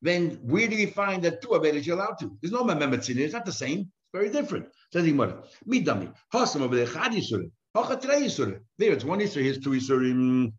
then 0.00 0.38
where 0.42 0.66
do 0.66 0.76
you 0.76 0.86
find 0.86 1.22
that 1.24 1.42
two 1.42 1.48
Averas 1.48 1.84
you're 1.84 1.96
allowed 1.96 2.18
to? 2.20 2.36
There's 2.40 2.52
no 2.52 2.64
Memetzin, 2.64 3.18
it's 3.18 3.34
not 3.34 3.44
the 3.44 3.52
same. 3.52 3.92
Very 4.12 4.30
different. 4.30 4.66
Says 4.92 5.04
the 5.04 5.10
Gemara. 5.10 5.42
Midami. 5.66 6.12
Hasam 6.32 6.60
over 6.60 6.76
there. 6.76 6.86
Chad 6.86 7.12
Yisurim. 7.12 7.50
Hachatrei 7.74 8.24
Yisurim. 8.24 8.60
There, 8.78 8.92
it's 8.92 9.04
one 9.04 9.20
Yisur. 9.20 9.42
Here's 9.42 9.58
two 9.58 9.70
Yisurim. 9.70 10.52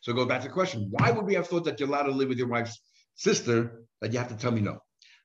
So 0.00 0.12
go 0.12 0.24
back 0.24 0.42
to 0.42 0.48
the 0.48 0.54
question. 0.54 0.88
Why 0.90 1.10
would 1.10 1.24
we 1.26 1.34
have 1.34 1.48
thought 1.48 1.64
that 1.64 1.80
you're 1.80 1.88
allowed 1.88 2.04
to 2.04 2.12
live 2.12 2.28
with 2.28 2.38
your 2.38 2.48
wife's 2.48 2.80
sister 3.16 3.82
that 4.00 4.12
you 4.12 4.18
have 4.18 4.28
to 4.28 4.36
tell 4.36 4.52
me 4.52 4.60
no? 4.60 4.78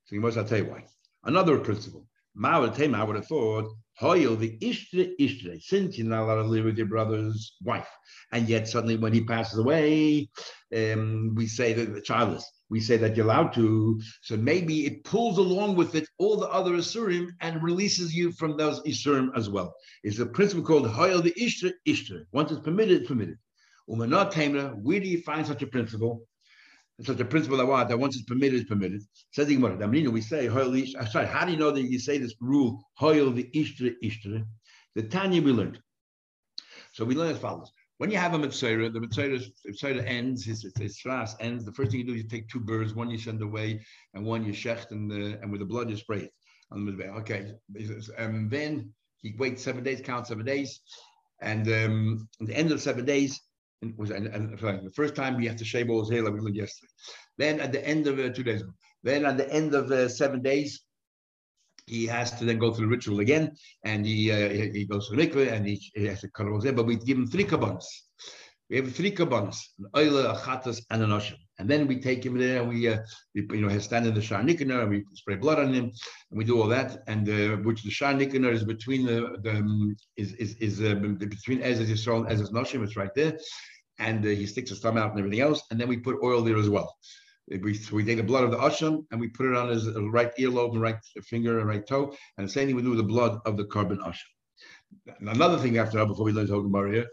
So 0.05 0.15
you 0.15 0.21
must 0.21 0.37
I'll 0.37 0.45
tell 0.45 0.57
you 0.57 0.65
why. 0.65 0.85
Another 1.23 1.59
principle. 1.59 2.07
Ma 2.35 2.59
would 2.59 2.81
I 2.81 3.03
would 3.03 3.15
have 3.15 3.27
thought, 3.27 3.71
Hoyel 4.01 4.39
the 4.39 4.57
Ishtre 4.57 5.13
Ishtre, 5.19 5.61
since 5.61 5.97
you're 5.97 6.07
not 6.07 6.23
allowed 6.23 6.41
to 6.41 6.47
live 6.47 6.65
with 6.65 6.77
your 6.77 6.87
brother's 6.87 7.55
wife. 7.61 7.87
And 8.31 8.49
yet 8.49 8.67
suddenly 8.67 8.97
when 8.97 9.13
he 9.13 9.23
passes 9.23 9.59
away, 9.59 10.29
um, 10.75 11.35
we 11.35 11.45
say 11.45 11.73
that 11.73 11.93
the 11.93 12.01
childless. 12.01 12.49
We 12.73 12.79
say 12.79 12.97
that 12.97 13.15
you're 13.15 13.27
allowed 13.27 13.53
to. 13.53 14.01
So 14.23 14.35
maybe 14.35 14.87
it 14.87 15.03
pulls 15.03 15.37
along 15.37 15.75
with 15.75 15.93
it 15.93 16.07
all 16.17 16.37
the 16.37 16.47
other 16.47 16.71
Isurim 16.71 17.27
and 17.39 17.61
releases 17.61 18.15
you 18.15 18.31
from 18.31 18.57
those 18.57 18.81
Isurim 18.81 19.29
as 19.37 19.47
well. 19.47 19.75
It's 20.03 20.17
a 20.17 20.25
principle 20.25 20.65
called 20.65 20.87
Hoyel 20.87 21.21
the 21.21 21.33
Ishtra 21.33 21.71
Ishtra. 21.87 22.25
Once 22.31 22.51
it's 22.51 22.61
permitted, 22.61 23.01
it's 23.01 23.07
permitted. 23.07 23.37
Umanat 23.87 24.33
Taimra, 24.33 24.75
where 24.81 24.99
do 24.99 25.07
you 25.07 25.21
find 25.21 25.45
such 25.45 25.61
a 25.61 25.67
principle? 25.67 26.25
such 27.03 27.19
a 27.19 27.25
principle 27.25 27.57
that 27.57 27.89
that 27.89 27.99
once 27.99 28.15
it's 28.15 28.25
permitted 28.25 28.61
is 28.61 28.65
permitted. 28.65 29.01
Says 29.31 29.47
the 29.47 29.55
Gemara. 29.55 29.87
we 29.87 30.21
say 30.21 30.47
Hoyel 30.47 30.71
the 30.73 31.05
Sorry, 31.11 31.27
how 31.27 31.45
do 31.45 31.51
you 31.51 31.59
know 31.59 31.69
that 31.69 31.83
you 31.83 31.99
say 31.99 32.17
this 32.17 32.33
rule 32.41 32.83
Hoyel 32.99 33.35
the 33.35 33.47
Ishtra 33.53 33.93
Ishtra? 34.03 34.43
The 34.95 35.03
Tanya 35.03 35.43
we 35.43 35.51
learned. 35.51 35.79
So 36.93 37.05
we 37.05 37.13
learn 37.13 37.29
as 37.29 37.37
follows. 37.37 37.71
When 37.97 38.11
you 38.11 38.17
have 38.17 38.33
a 38.33 38.39
mitzvah, 38.39 38.89
the 38.89 38.99
mitzvah 38.99 40.07
ends, 40.07 40.43
his, 40.43 40.65
his 40.77 41.01
ends. 41.39 41.63
The 41.63 41.71
first 41.73 41.91
thing 41.91 41.99
you 41.99 42.05
do 42.05 42.13
is 42.13 42.23
you 42.23 42.27
take 42.27 42.49
two 42.49 42.59
birds, 42.59 42.95
one 42.95 43.09
you 43.09 43.17
send 43.17 43.41
away, 43.41 43.85
and 44.13 44.25
one 44.25 44.43
you 44.43 44.51
shecht, 44.51 44.91
and, 44.91 45.09
the, 45.09 45.39
and 45.41 45.51
with 45.51 45.59
the 45.59 45.65
blood 45.65 45.89
you 45.89 45.95
spray 45.95 46.23
it 46.23 46.33
on 46.71 46.85
the 46.85 46.91
mitzvah. 46.91 47.13
Okay, 47.19 47.51
and 48.17 48.49
then 48.49 48.91
he 49.21 49.35
waits 49.37 49.63
seven 49.63 49.83
days, 49.83 50.01
count 50.01 50.27
seven 50.27 50.45
days, 50.45 50.81
and 51.41 51.67
um, 51.67 52.27
at 52.41 52.47
the 52.47 52.57
end 52.57 52.71
of 52.71 52.81
seven 52.81 53.05
days, 53.05 53.39
was 53.97 54.11
and, 54.11 54.27
and 54.27 54.57
the 54.57 54.91
first 54.95 55.15
time 55.15 55.35
we 55.35 55.45
have 55.45 55.57
to 55.57 55.65
shave 55.65 55.89
all 55.89 55.99
his 55.99 56.09
hair 56.09 56.23
like 56.23 56.33
we 56.33 56.39
learned 56.39 56.55
yesterday. 56.55 56.91
Then 57.37 57.59
at 57.59 57.71
the 57.71 57.85
end 57.85 58.07
of 58.07 58.19
uh, 58.19 58.29
two 58.29 58.43
days, 58.43 58.63
then 59.03 59.25
at 59.25 59.37
the 59.37 59.51
end 59.51 59.73
of 59.75 59.91
uh, 59.91 60.07
seven 60.09 60.41
days, 60.41 60.81
he 61.85 62.05
has 62.05 62.31
to 62.39 62.45
then 62.45 62.59
go 62.59 62.73
through 62.73 62.87
the 62.87 62.91
ritual 62.91 63.19
again, 63.19 63.51
and 63.83 64.05
he 64.05 64.31
uh, 64.31 64.49
he 64.49 64.85
goes 64.85 65.09
to 65.09 65.15
the 65.15 65.27
mikveh 65.27 65.51
and 65.51 65.65
he, 65.67 65.81
he 65.95 66.05
has 66.05 66.21
to 66.21 66.29
cut 66.29 66.47
all 66.47 66.59
But 66.59 66.85
we 66.85 66.95
give 66.95 67.17
him 67.17 67.27
three 67.27 67.43
kabbanas. 67.45 67.85
We 68.69 68.77
have 68.77 68.93
three 68.93 69.11
kabbanas: 69.11 69.57
an 69.79 69.85
oila, 69.95 70.33
a 70.33 70.35
chatas, 70.35 70.81
and 70.89 71.03
an 71.03 71.09
oshim. 71.09 71.37
And 71.59 71.69
then 71.69 71.85
we 71.87 71.99
take 71.99 72.25
him 72.25 72.37
there, 72.37 72.61
and 72.61 72.69
we, 72.69 72.87
uh, 72.87 72.97
we 73.35 73.45
you 73.51 73.61
know, 73.61 73.77
stand 73.77 74.07
in 74.07 74.15
the 74.15 74.21
shar 74.21 74.39
and 74.39 74.89
we 74.89 75.05
spray 75.13 75.35
blood 75.35 75.59
on 75.59 75.73
him, 75.73 75.85
and 75.85 76.37
we 76.37 76.43
do 76.43 76.59
all 76.59 76.67
that. 76.69 77.03
And 77.07 77.29
uh, 77.29 77.57
which 77.57 77.83
the 77.83 77.91
shar 77.91 78.19
is 78.19 78.63
between 78.63 79.05
the, 79.05 79.37
the 79.43 79.51
um, 79.51 79.95
is 80.17 80.33
is, 80.33 80.55
is 80.55 80.81
uh, 80.81 80.95
between 80.95 81.61
Ezra 81.61 81.85
Yisrael 81.85 82.21
and 82.21 82.31
Ezra 82.31 82.47
Noshim. 82.47 82.83
It's 82.83 82.95
right 82.95 83.13
there, 83.13 83.37
and 83.99 84.25
uh, 84.25 84.29
he 84.29 84.45
sticks 84.47 84.71
his 84.71 84.79
thumb 84.79 84.97
out 84.97 85.11
and 85.11 85.19
everything 85.19 85.41
else. 85.41 85.61
And 85.69 85.79
then 85.79 85.89
we 85.89 85.97
put 85.97 86.23
oil 86.23 86.41
there 86.41 86.57
as 86.57 86.69
well. 86.69 86.95
We, 87.61 87.79
we 87.91 88.03
take 88.03 88.17
the 88.17 88.23
blood 88.23 88.43
of 88.43 88.51
the 88.51 88.57
asham 88.57 89.05
and 89.11 89.19
we 89.19 89.27
put 89.29 89.45
it 89.45 89.55
on 89.55 89.69
his 89.69 89.87
right 89.87 90.31
earlobe 90.39 90.71
and 90.71 90.81
right 90.81 90.95
finger 91.23 91.59
and 91.59 91.67
right 91.67 91.85
toe. 91.85 92.15
And 92.37 92.47
the 92.47 92.51
same 92.51 92.67
thing 92.67 92.75
we 92.75 92.81
do 92.81 92.89
with 92.89 92.97
the 92.97 93.03
blood 93.03 93.39
of 93.45 93.57
the 93.57 93.65
carbon 93.65 93.99
asham. 93.99 95.27
Another 95.27 95.57
thing 95.57 95.77
after 95.77 96.03
before 96.05 96.25
we 96.25 96.31
learn 96.31 96.47
Hogan 96.47 96.93
here, 96.93 97.07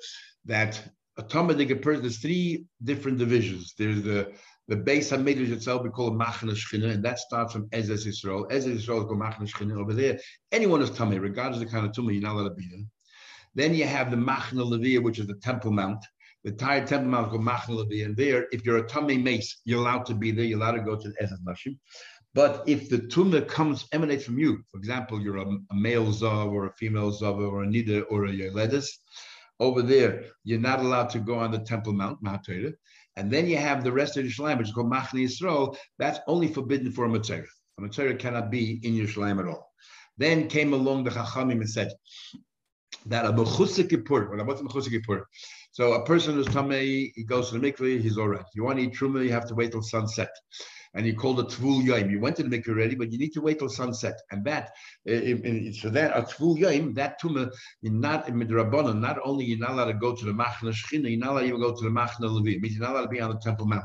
that 0.46 0.82
a 1.18 1.22
Talmudic 1.22 1.82
person, 1.82 2.02
there's 2.02 2.18
three 2.18 2.64
different 2.82 3.18
divisions. 3.18 3.74
There's 3.76 4.02
the 4.02 4.32
the 4.68 4.76
base 4.76 5.10
Hamidrash 5.10 5.50
itself, 5.50 5.82
we 5.82 5.90
call 5.90 6.08
it 6.08 6.12
Machna 6.12 6.52
Shchina, 6.52 6.92
and 6.92 7.04
that 7.04 7.18
starts 7.18 7.52
from 7.52 7.66
Ezes 7.70 8.06
Yisrael. 8.06 8.48
Ezes 8.52 8.76
Yisrael 8.76 8.78
is 8.78 8.86
called 8.86 9.20
Machna 9.20 9.42
Shchina. 9.42 9.76
Over 9.76 9.92
there, 9.92 10.16
anyone 10.52 10.80
is 10.80 10.92
Tameh, 10.92 11.20
regardless 11.20 11.60
of 11.60 11.66
the 11.66 11.72
kind 11.72 11.84
of 11.84 11.90
tumah, 11.90 12.12
you're 12.12 12.22
not 12.22 12.36
allowed 12.36 12.50
to 12.50 12.54
be 12.54 12.68
there. 12.70 12.84
Then 13.56 13.74
you 13.74 13.84
have 13.84 14.12
the 14.12 14.16
Machna 14.16 14.64
Leviyah, 14.64 15.02
which 15.02 15.18
is 15.18 15.26
the 15.26 15.34
Temple 15.34 15.72
Mount 15.72 16.04
the 16.44 16.50
entire 16.50 16.86
temple 16.86 17.10
mount 17.10 17.30
called 17.30 17.42
Machalavi, 17.42 18.04
and 18.04 18.16
there, 18.16 18.46
if 18.52 18.64
you're 18.64 18.78
a 18.78 18.86
tummy 18.86 19.18
mace, 19.18 19.60
you're 19.64 19.80
allowed 19.80 20.06
to 20.06 20.14
be 20.14 20.30
there, 20.30 20.44
you're 20.44 20.58
allowed 20.58 20.72
to 20.72 20.82
go 20.82 20.96
to 20.96 21.08
the 21.08 21.14
Ezes 21.22 21.42
Nashim. 21.46 21.78
But 22.32 22.62
if 22.68 22.88
the 22.88 22.98
tumor 22.98 23.40
comes, 23.40 23.86
emanates 23.92 24.24
from 24.24 24.38
you, 24.38 24.62
for 24.70 24.78
example, 24.78 25.20
you're 25.20 25.38
a, 25.38 25.46
a 25.46 25.74
male 25.74 26.06
zav 26.06 26.52
or 26.52 26.66
a 26.66 26.72
female 26.74 27.10
zav 27.10 27.38
or 27.38 27.64
a 27.64 27.66
nida 27.66 28.04
or 28.08 28.26
a 28.26 28.30
yeledis, 28.30 28.88
over 29.58 29.82
there, 29.82 30.24
you're 30.44 30.58
not 30.58 30.80
allowed 30.80 31.10
to 31.10 31.18
go 31.18 31.34
on 31.34 31.50
the 31.50 31.58
Temple 31.58 31.92
Mount, 31.92 32.22
Mount 32.22 32.48
And 33.16 33.30
then 33.30 33.46
you 33.46 33.58
have 33.58 33.84
the 33.84 33.92
rest 33.92 34.16
of 34.16 34.24
Yerushalayim, 34.24 34.58
which 34.58 34.68
is 34.68 34.74
called 34.74 34.90
Machne 34.90 35.24
Yisrael. 35.24 35.76
That's 35.98 36.18
only 36.26 36.48
forbidden 36.48 36.92
for 36.92 37.04
a 37.04 37.08
Matzera. 37.08 37.46
A 37.78 37.82
Matzera 37.82 38.18
cannot 38.18 38.50
be 38.50 38.80
in 38.82 38.94
Yerushalayim 38.94 39.38
at 39.38 39.46
all. 39.46 39.70
Then 40.16 40.48
came 40.48 40.72
along 40.72 41.04
the 41.04 41.10
Chachamim 41.10 41.60
and 41.60 41.68
said 41.68 41.92
that 43.06 43.24
a 43.24 43.32
Mechusik 43.32 43.90
Kippur, 43.90 44.36
what's 44.44 44.62
Mechusik 44.62 44.90
Kippur? 44.90 45.26
So 45.72 45.92
a 45.92 46.04
person 46.04 46.34
who's 46.34 46.48
tamei, 46.48 47.12
he 47.14 47.24
goes 47.24 47.50
to 47.50 47.58
the 47.58 47.72
mikveh, 47.72 48.00
he's 48.00 48.18
all 48.18 48.28
right. 48.28 48.44
You 48.54 48.64
want 48.64 48.78
to 48.78 48.84
eat 48.84 48.94
truma, 48.94 49.24
you 49.24 49.30
have 49.32 49.46
to 49.48 49.54
wait 49.54 49.72
till 49.72 49.82
sunset. 49.82 50.30
And 50.94 51.06
you 51.06 51.14
called 51.14 51.38
it 51.38 51.46
tvul 51.46 51.84
yom. 51.84 52.10
You 52.10 52.18
went 52.18 52.36
to 52.36 52.42
the 52.42 52.48
mikveh 52.48 52.70
already, 52.70 52.96
but 52.96 53.12
you 53.12 53.18
need 53.18 53.32
to 53.34 53.40
wait 53.40 53.60
till 53.60 53.68
sunset. 53.68 54.20
And 54.32 54.44
that, 54.44 54.70
eh, 55.06 55.34
eh, 55.34 55.36
eh, 55.44 55.72
so 55.72 55.88
that 55.90 56.16
a 56.16 56.22
tvul 56.22 56.58
yom, 56.58 56.94
that 56.94 57.20
tuma, 57.20 57.50
you're 57.80 57.92
not 57.92 58.28
in 58.28 58.34
midrabanan. 58.34 58.98
Not 58.98 59.18
only 59.24 59.44
you're 59.44 59.58
not 59.58 59.70
allowed 59.70 59.84
to 59.84 59.94
go 59.94 60.16
to 60.16 60.24
the 60.24 60.32
machna 60.32 60.72
shchina, 60.72 61.08
you're 61.08 61.20
not 61.20 61.30
allowed 61.30 61.42
to 61.42 61.58
go 61.58 61.74
to 61.74 61.84
the 61.84 61.90
machna 61.90 62.22
levi. 62.22 62.56
It 62.56 62.62
means 62.62 62.74
you're 62.74 62.82
not 62.82 62.96
allowed 62.96 63.02
to 63.02 63.08
be 63.08 63.20
on 63.20 63.30
the 63.30 63.38
temple 63.38 63.66
mount. 63.66 63.84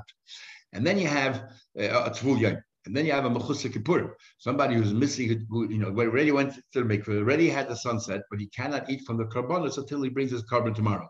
And 0.73 0.85
then 0.85 0.97
you 0.97 1.07
have 1.07 1.51
a 1.77 2.09
tvul 2.09 2.39
yom. 2.39 2.57
And 2.85 2.95
then 2.95 3.05
you 3.05 3.13
have 3.13 3.25
a 3.25 3.29
Mechusa 3.29 3.71
Kippur, 3.71 4.15
somebody 4.37 4.75
who's 4.75 4.93
missing, 4.93 5.45
who, 5.49 5.67
you 5.67 5.79
know, 5.79 5.87
already 5.87 6.31
went 6.31 6.53
to 6.53 6.61
the 6.73 6.81
mikveh, 6.81 7.17
already 7.19 7.49
had 7.49 7.67
the 7.67 7.75
sunset, 7.75 8.21
but 8.29 8.39
he 8.39 8.47
cannot 8.47 8.89
eat 8.89 9.01
from 9.05 9.17
the 9.17 9.25
karbonos 9.25 9.77
until 9.77 10.01
he 10.03 10.09
brings 10.09 10.31
his 10.31 10.43
carbon 10.43 10.73
tomorrow. 10.73 11.07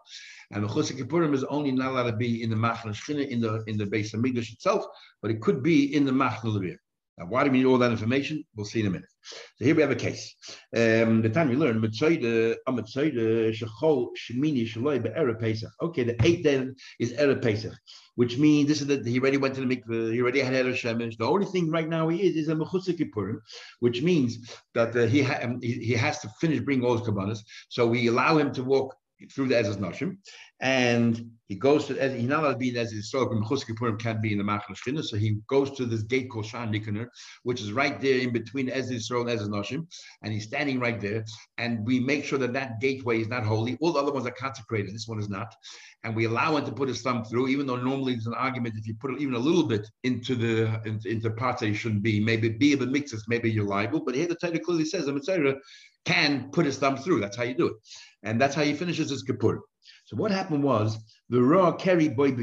And 0.51 0.63
the 0.63 0.67
Chusik 0.67 0.97
Kippurim 0.97 1.33
is 1.33 1.43
only 1.45 1.71
not 1.71 1.91
allowed 1.91 2.11
to 2.11 2.15
be 2.15 2.43
in 2.43 2.49
the 2.49 2.55
Machna 2.55 2.93
in 3.09 3.41
the 3.41 3.63
in 3.67 3.77
the 3.77 3.85
base 3.85 4.13
of 4.13 4.21
Migdash 4.21 4.53
itself, 4.53 4.85
but 5.21 5.31
it 5.31 5.41
could 5.41 5.61
be 5.61 5.93
in 5.93 6.05
the 6.05 6.11
Machna 6.11 6.45
Levir. 6.45 6.77
Now, 7.17 7.27
why 7.27 7.45
do 7.45 7.51
we 7.51 7.59
need 7.59 7.65
all 7.65 7.77
that 7.77 7.91
information? 7.91 8.43
We'll 8.55 8.65
see 8.65 8.81
in 8.81 8.87
a 8.87 8.89
minute. 8.89 9.07
So 9.55 9.63
here 9.65 9.73
we 9.73 9.81
have 9.81 9.91
a 9.91 9.95
case. 9.95 10.35
Um, 10.75 11.21
the 11.21 11.29
time 11.29 11.47
we 11.49 11.55
learn, 11.55 11.77
Okay, 11.77 11.93
the 16.03 16.25
eighth 16.25 16.43
day 16.43 16.67
is 16.99 17.13
Erev 17.13 17.41
Pesach, 17.41 17.73
which 18.15 18.37
means 18.37 18.67
this 18.67 18.81
is 18.81 18.87
that 18.87 19.07
he 19.07 19.19
already 19.19 19.37
went 19.37 19.55
to 19.55 19.61
the 19.61 19.75
mikveh, 19.75 20.13
he 20.13 20.21
already 20.21 20.41
had 20.41 20.53
Erev 20.53 20.73
Shemesh. 20.73 21.17
The 21.17 21.25
only 21.25 21.45
thing 21.45 21.71
right 21.71 21.87
now 21.87 22.09
he 22.09 22.21
is 22.21 22.35
is 22.35 22.49
a 22.49 22.55
Mechusik 22.55 22.99
Kippurim, 22.99 23.37
which 23.79 24.01
means 24.01 24.53
that 24.73 24.93
uh, 24.95 25.05
he, 25.05 25.23
ha- 25.23 25.39
um, 25.41 25.59
he, 25.61 25.73
he 25.73 25.93
has 25.93 26.19
to 26.19 26.29
finish 26.41 26.59
bringing 26.59 26.85
all 26.85 26.97
his 26.97 27.07
kabbanas. 27.07 27.39
So 27.69 27.87
we 27.87 28.07
allow 28.07 28.37
him 28.37 28.51
to 28.53 28.63
walk 28.63 28.93
through 29.31 29.47
the 29.47 29.57
Ezra's 29.57 29.77
Nashim, 29.77 30.17
and 30.65 31.29
he 31.47 31.53
goes 31.53 31.85
to 31.85 31.93
he's 31.93 32.27
not 32.27 32.39
allowed 32.39 32.53
to 32.53 32.57
be 32.57 32.69
in 32.69 32.77
Ezra's 32.77 33.11
Yisrael, 33.13 33.29
but 33.29 33.75
Purim 33.77 33.99
can't 33.99 34.19
be 34.19 34.31
in 34.31 34.39
the 34.39 34.43
Machal 34.43 34.75
so 35.03 35.15
he 35.15 35.37
goes 35.47 35.69
to 35.77 35.85
this 35.85 36.01
gate 36.01 36.27
called 36.27 36.47
Shar 36.47 36.65
Nikanor, 36.65 37.05
which 37.43 37.61
is 37.61 37.71
right 37.71 38.01
there 38.01 38.17
in 38.17 38.33
between 38.33 38.71
Ezra's 38.71 39.07
Yisrael 39.07 39.21
and 39.21 39.29
Ezra's 39.29 39.49
Nashim, 39.49 39.85
and 40.23 40.33
he's 40.33 40.45
standing 40.45 40.79
right 40.79 40.99
there, 40.99 41.23
and 41.59 41.85
we 41.85 41.99
make 41.99 42.25
sure 42.25 42.39
that 42.39 42.53
that 42.53 42.81
gateway 42.81 43.21
is 43.21 43.27
not 43.27 43.43
holy. 43.43 43.77
All 43.79 43.93
the 43.93 43.99
other 43.99 44.11
ones 44.11 44.25
are 44.25 44.31
consecrated. 44.31 44.91
This 44.91 45.07
one 45.07 45.19
is 45.19 45.29
not, 45.29 45.53
and 46.03 46.15
we 46.15 46.25
allow 46.25 46.57
him 46.57 46.65
to 46.65 46.71
put 46.71 46.89
his 46.89 47.03
thumb 47.03 47.23
through, 47.23 47.47
even 47.49 47.67
though 47.67 47.75
normally 47.75 48.13
there's 48.13 48.25
an 48.25 48.33
argument 48.33 48.73
if 48.75 48.87
you 48.87 48.95
put 48.95 49.13
it 49.13 49.21
even 49.21 49.35
a 49.35 49.39
little 49.39 49.67
bit 49.67 49.87
into 50.03 50.33
the 50.33 50.81
into, 50.85 51.07
into 51.07 51.29
parts 51.29 51.61
that 51.61 51.67
you 51.67 51.75
shouldn't 51.75 52.01
be, 52.01 52.19
maybe 52.19 52.49
be 52.49 52.73
a 52.73 52.77
bit 52.77 52.89
mixes, 52.89 53.25
maybe 53.27 53.51
you're 53.51 53.65
liable. 53.65 54.03
But 54.03 54.15
here 54.15 54.27
the 54.27 54.35
Torah 54.35 54.57
clearly 54.57 54.85
says 54.85 55.05
the 55.05 55.13
Mitzvah 55.13 55.57
can 56.05 56.49
put 56.49 56.65
his 56.65 56.79
thumb 56.79 56.97
through. 56.97 57.19
That's 57.19 57.37
how 57.37 57.43
you 57.43 57.53
do 57.53 57.67
it. 57.67 57.75
And 58.23 58.41
that's 58.41 58.55
how 58.55 58.63
he 58.63 58.73
finishes 58.73 59.11
his 59.11 59.21
Kippur. 59.21 59.61
So 60.05 60.15
what 60.15 60.31
happened 60.31 60.63
was 60.63 60.97
the 61.29 61.41
raw 61.41 61.71
carried 61.71 62.15
boy 62.15 62.33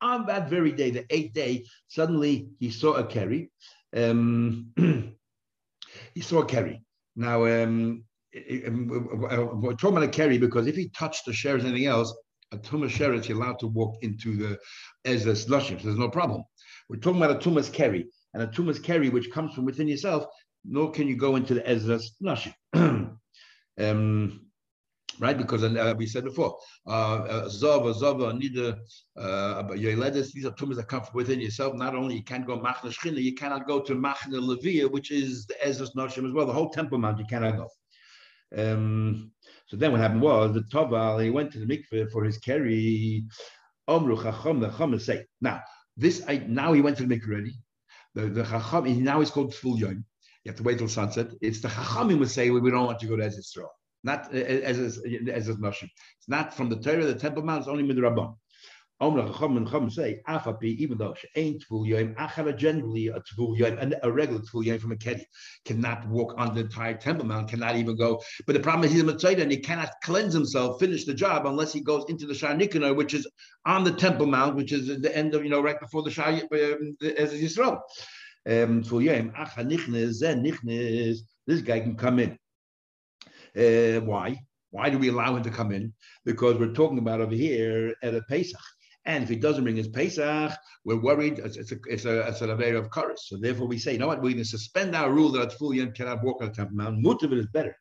On 0.00 0.26
that 0.26 0.48
very 0.48 0.72
day, 0.72 0.90
the 0.90 1.04
eighth 1.10 1.34
day, 1.34 1.64
suddenly 1.88 2.48
he 2.58 2.70
saw 2.70 2.94
a 2.94 3.04
carry. 3.04 3.50
Um, 3.94 4.72
he 6.14 6.20
saw 6.20 6.42
a 6.42 6.46
carry. 6.46 6.84
Now, 7.16 7.44
um, 7.44 8.04
we're 8.32 9.74
talking 9.74 9.96
about 9.96 10.02
a 10.04 10.08
carry 10.08 10.38
because 10.38 10.68
if 10.68 10.76
he 10.76 10.90
touched 10.90 11.26
the 11.26 11.32
shares 11.32 11.64
anything 11.64 11.86
else, 11.86 12.16
a 12.52 12.56
tumah 12.56 12.88
sheret, 12.88 13.24
he's 13.24 13.36
allowed 13.36 13.58
to 13.58 13.66
walk 13.66 13.96
into 14.02 14.36
the 14.36 14.58
Ezra 15.04 15.32
slushim. 15.32 15.78
So 15.80 15.88
there's 15.88 15.98
no 15.98 16.08
problem. 16.08 16.44
We're 16.88 17.00
talking 17.00 17.20
about 17.20 17.36
a 17.36 17.48
tumah's 17.48 17.68
carry. 17.68 18.06
And 18.34 18.42
a 18.42 18.46
tumah's 18.46 18.78
carry, 18.78 19.08
which 19.08 19.30
comes 19.32 19.54
from 19.54 19.64
within 19.64 19.88
yourself, 19.88 20.26
nor 20.64 20.92
can 20.92 21.08
you 21.08 21.16
go 21.16 21.36
into 21.36 21.54
the 21.54 21.68
Ezra's 21.68 22.14
nashim. 22.22 22.54
um, 23.80 24.47
right? 25.20 25.36
Because 25.36 25.64
uh, 25.64 25.94
we 25.96 26.06
said 26.06 26.24
before, 26.24 26.58
uh, 26.86 27.48
Zava, 27.48 27.92
Zava, 27.94 28.32
Nida, 28.32 28.78
Yoledes, 29.16 30.32
these 30.32 30.46
are 30.46 30.52
tumas 30.52 30.76
that 30.76 30.88
come 30.88 31.02
from 31.02 31.14
within 31.14 31.40
yourself. 31.40 31.74
Not 31.74 31.94
only 31.94 32.16
you 32.16 32.22
can't 32.22 32.46
go 32.46 32.58
Machna 32.58 32.92
Shchina, 32.92 33.22
you 33.22 33.34
cannot 33.34 33.66
go 33.66 33.80
to 33.80 33.94
Machna 33.94 34.40
Levia, 34.40 34.90
which 34.90 35.10
is 35.10 35.46
the 35.46 35.66
Ezra's 35.66 35.92
Nashim 35.94 36.26
as 36.26 36.32
well, 36.32 36.46
the 36.46 36.52
whole 36.52 36.70
Temple 36.70 36.98
Mount, 36.98 37.18
you 37.18 37.26
cannot 37.26 37.56
go. 37.56 37.68
Um, 38.56 39.32
so 39.66 39.76
then 39.76 39.92
what 39.92 40.00
happened 40.00 40.22
was 40.22 40.54
the 40.54 40.62
Toval, 40.62 41.22
he 41.22 41.30
went 41.30 41.52
to 41.52 41.58
the 41.58 41.66
mikveh 41.66 42.10
for 42.10 42.24
his 42.24 42.38
carry. 42.38 43.24
Omru 43.88 44.22
Chacham, 44.22 44.60
the 44.60 44.68
Chacham 44.68 44.98
say, 44.98 45.24
now, 45.40 45.60
this, 45.96 46.22
I, 46.28 46.44
now 46.46 46.72
he 46.72 46.80
went 46.80 46.96
to 46.98 47.06
the 47.06 47.14
mikveh 47.14 47.28
already. 47.28 47.54
The, 48.14 48.26
the 48.26 48.44
Chacham, 48.44 49.02
now 49.02 49.20
it's 49.20 49.30
called 49.30 49.54
Full 49.54 49.78
Yom. 49.78 50.04
You 50.44 50.50
have 50.50 50.56
to 50.56 50.62
wait 50.62 50.78
till 50.78 50.88
sunset. 50.88 51.28
It's 51.40 51.60
the 51.60 51.68
Chachamim 51.68 52.18
would 52.18 52.30
say, 52.30 52.50
we 52.50 52.70
don't 52.70 52.86
want 52.86 53.02
you 53.02 53.08
to 53.08 53.16
go 53.16 53.20
to 53.20 53.26
Ezra 53.26 53.66
not 54.08 54.20
as 54.34 54.78
as 54.78 54.98
as, 55.36 55.48
as 55.48 55.56
Nashim. 55.56 55.88
It's 56.18 56.28
not 56.28 56.54
from 56.56 56.68
the 56.72 56.78
Torah, 56.84 57.04
the 57.04 57.14
Temple 57.14 57.42
Mount. 57.42 57.60
It's 57.60 57.68
only 57.68 57.84
midrabban. 57.84 58.28
say, 59.92 60.20
afapi, 60.34 60.70
even 60.82 60.98
though 60.98 61.14
she 61.20 61.28
ain't 61.36 61.64
tvul 61.64 61.86
yom, 61.86 62.14
achara 62.14 62.56
generally 62.56 63.06
a 63.08 63.20
tvul 63.28 63.78
and 63.82 63.94
a 64.02 64.10
regular 64.10 64.40
tvul 64.40 64.64
yom 64.64 64.78
from 64.78 64.92
a 64.92 64.96
kedi 64.96 65.24
cannot 65.64 66.08
walk 66.08 66.34
on 66.36 66.54
the 66.54 66.62
entire 66.62 66.96
temple 67.06 67.26
mount, 67.26 67.50
cannot 67.50 67.76
even 67.76 67.96
go. 67.96 68.10
But 68.46 68.54
the 68.54 68.60
problem 68.60 68.84
is 68.84 68.92
he's 68.92 69.02
a 69.02 69.04
mitzvah 69.04 69.42
and 69.42 69.52
he 69.52 69.58
cannot 69.58 69.92
cleanse 70.02 70.34
himself, 70.34 70.80
finish 70.80 71.04
the 71.04 71.14
job 71.14 71.46
unless 71.46 71.72
he 71.72 71.80
goes 71.80 72.04
into 72.08 72.26
the 72.26 72.34
Shar 72.34 72.54
Nikanor, 72.54 72.96
which 72.96 73.14
is 73.14 73.24
on 73.66 73.84
the 73.84 73.92
temple 73.92 74.26
mount, 74.26 74.56
which 74.56 74.72
is 74.72 74.88
at 74.88 75.02
the 75.02 75.16
end 75.16 75.34
of 75.34 75.44
you 75.44 75.50
know 75.50 75.62
right 75.68 75.80
before 75.80 76.02
the 76.02 76.10
Shar 76.10 76.30
um, 76.30 76.96
as 77.24 77.30
Yisrael. 77.34 77.76
Um. 78.46 78.82
This 81.48 81.62
guy 81.62 81.80
can 81.80 81.96
come 81.96 82.18
in. 82.18 82.38
Uh, 83.58 84.00
why? 84.00 84.36
Why 84.70 84.90
do 84.90 84.98
we 84.98 85.08
allow 85.08 85.36
him 85.36 85.42
to 85.42 85.50
come 85.50 85.72
in? 85.72 85.92
Because 86.24 86.58
we're 86.58 86.74
talking 86.74 86.98
about 86.98 87.20
over 87.20 87.34
here 87.34 87.94
at 88.02 88.14
a 88.14 88.22
Pesach. 88.28 88.60
And 89.06 89.22
if 89.24 89.30
he 89.30 89.36
doesn't 89.36 89.64
bring 89.64 89.76
his 89.76 89.88
Pesach, 89.88 90.52
we're 90.84 91.00
worried 91.00 91.38
it's, 91.38 91.56
it's 91.56 91.72
a 91.72 91.76
it's 91.88 92.04
a 92.04 92.28
it's 92.28 92.42
a 92.42 92.76
of 92.76 92.90
chorus. 92.90 93.24
So 93.28 93.38
therefore 93.38 93.66
we 93.66 93.78
say, 93.78 93.94
you 93.94 93.98
know 93.98 94.06
what, 94.06 94.18
we're 94.18 94.32
going 94.32 94.38
to 94.38 94.44
suspend 94.44 94.94
our 94.94 95.10
rule 95.10 95.32
that 95.32 95.54
full 95.54 95.72
yom 95.74 95.92
cannot 95.92 96.22
walk 96.22 96.42
on 96.42 96.48
the 96.48 96.54
temple 96.54 96.76
mount. 96.76 97.02
Mutav 97.02 97.32
is 97.32 97.46
better. 97.46 97.74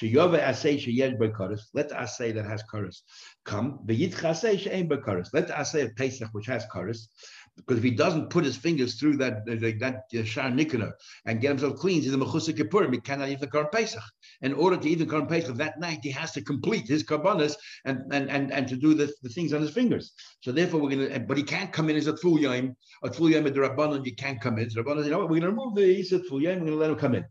Sheyova 0.00 0.42
asay 0.42 0.80
sheyed 0.80 1.20
by 1.20 1.28
chorus. 1.28 1.68
Let 1.72 1.90
the 1.90 1.94
asay 1.94 2.34
that 2.34 2.46
has 2.46 2.64
chorus 2.64 3.04
come. 3.44 3.78
V'yitcha 3.86 4.30
asay 4.32 4.58
she'ain 4.58 4.88
by 4.88 4.96
chorus. 4.96 5.30
Let 5.32 5.46
the 5.46 5.54
asay 5.54 5.84
of 5.84 5.94
Pesach 5.94 6.28
which 6.32 6.46
has 6.46 6.64
chorus 6.66 7.08
because 7.56 7.78
if 7.78 7.84
he 7.84 7.90
doesn't 7.90 8.30
put 8.30 8.44
his 8.44 8.56
fingers 8.56 8.94
through 8.94 9.18
that 9.18 9.44
that, 9.46 9.78
that 9.78 10.20
uh, 10.20 10.24
Shar 10.24 10.46
and 10.46 11.40
get 11.40 11.48
himself 11.48 11.76
clean, 11.76 12.02
he's 12.02 12.12
a 12.12 12.16
Mechusik 12.16 12.56
Kippurim. 12.56 12.92
He 12.92 13.00
cannot 13.00 13.28
eat 13.28 13.40
the 13.40 13.46
Korban 13.46 13.70
Pesach. 13.70 14.02
In 14.42 14.52
order 14.52 14.76
to 14.76 14.88
eat 14.88 14.96
the 14.96 15.06
Korban 15.06 15.28
Pesach 15.28 15.56
that 15.56 15.78
night, 15.78 16.00
he 16.02 16.10
has 16.10 16.32
to 16.32 16.42
complete 16.42 16.88
his 16.88 17.02
Karbanas 17.04 17.54
and, 17.84 18.12
and, 18.12 18.30
and, 18.30 18.52
and 18.52 18.68
to 18.68 18.76
do 18.76 18.92
the, 18.92 19.12
the 19.22 19.28
things 19.28 19.52
on 19.52 19.62
his 19.62 19.70
fingers. 19.70 20.12
So 20.40 20.52
therefore, 20.52 20.80
we're 20.80 20.90
going 20.90 21.08
to, 21.08 21.20
but 21.20 21.36
he 21.36 21.44
can't 21.44 21.72
come 21.72 21.88
in 21.88 21.96
as 21.96 22.08
a 22.08 22.16
full 22.16 22.38
yom. 22.38 22.76
A 23.04 23.12
full 23.12 23.30
yom 23.30 23.46
at 23.46 23.54
the 23.54 23.60
Rabbanon, 23.60 24.04
you 24.04 24.14
can't 24.14 24.40
come 24.40 24.58
in. 24.58 24.68
So 24.70 24.82
Rabbanon, 24.82 25.04
you 25.04 25.10
know 25.10 25.18
what, 25.18 25.30
we're 25.30 25.40
going 25.40 25.54
to 25.54 25.56
remove 25.56 25.74
the 25.74 25.82
Yisat 25.82 26.26
full 26.26 26.42
yom, 26.42 26.60
we're 26.60 26.66
going 26.66 26.72
to 26.72 26.76
let 26.76 26.90
him 26.90 26.96
come 26.96 27.14
in. 27.14 27.24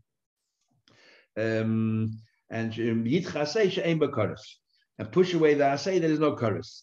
Um, 1.36 2.18
and 2.50 2.72
um, 2.72 3.04
Yitcha 3.04 3.46
say. 3.46 3.70
And 4.98 5.10
push 5.10 5.34
away 5.34 5.54
the 5.54 5.64
asay, 5.64 6.00
there 6.00 6.10
is 6.10 6.18
no 6.18 6.36
karis. 6.36 6.82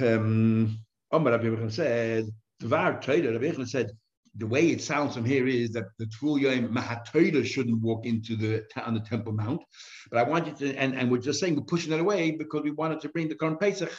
Um, 0.00 0.78
Omar 1.12 1.32
Rabbi 1.32 1.44
Yochanan 1.44 1.72
said, 1.72 2.24
Dvar 2.62 3.00
Trader, 3.00 3.32
Rabbi 3.32 3.50
Yochanan 3.50 3.68
said, 3.68 3.90
the 4.36 4.46
way 4.46 4.68
it 4.68 4.80
sounds 4.80 5.14
from 5.14 5.24
here 5.24 5.46
is 5.48 5.72
that 5.72 5.86
the 5.98 6.06
Tvul 6.06 6.40
Yom 6.40 6.72
Mahatoida 6.72 7.44
shouldn't 7.44 7.80
walk 7.80 8.06
into 8.06 8.36
the 8.36 8.64
on 8.86 8.94
the 8.94 9.00
Temple 9.00 9.32
Mount. 9.32 9.60
But 10.10 10.18
I 10.20 10.22
want 10.22 10.46
you 10.46 10.54
to, 10.54 10.76
and, 10.76 10.94
and 10.94 11.10
we're 11.10 11.18
just 11.18 11.40
saying 11.40 11.56
we're 11.56 11.62
pushing 11.62 11.90
that 11.90 12.00
away 12.00 12.30
because 12.30 12.62
we 12.62 12.70
wanted 12.70 13.00
to 13.00 13.08
bring 13.08 13.28
the 13.28 13.34
Korban 13.34 13.58
Pesach, 13.58 13.90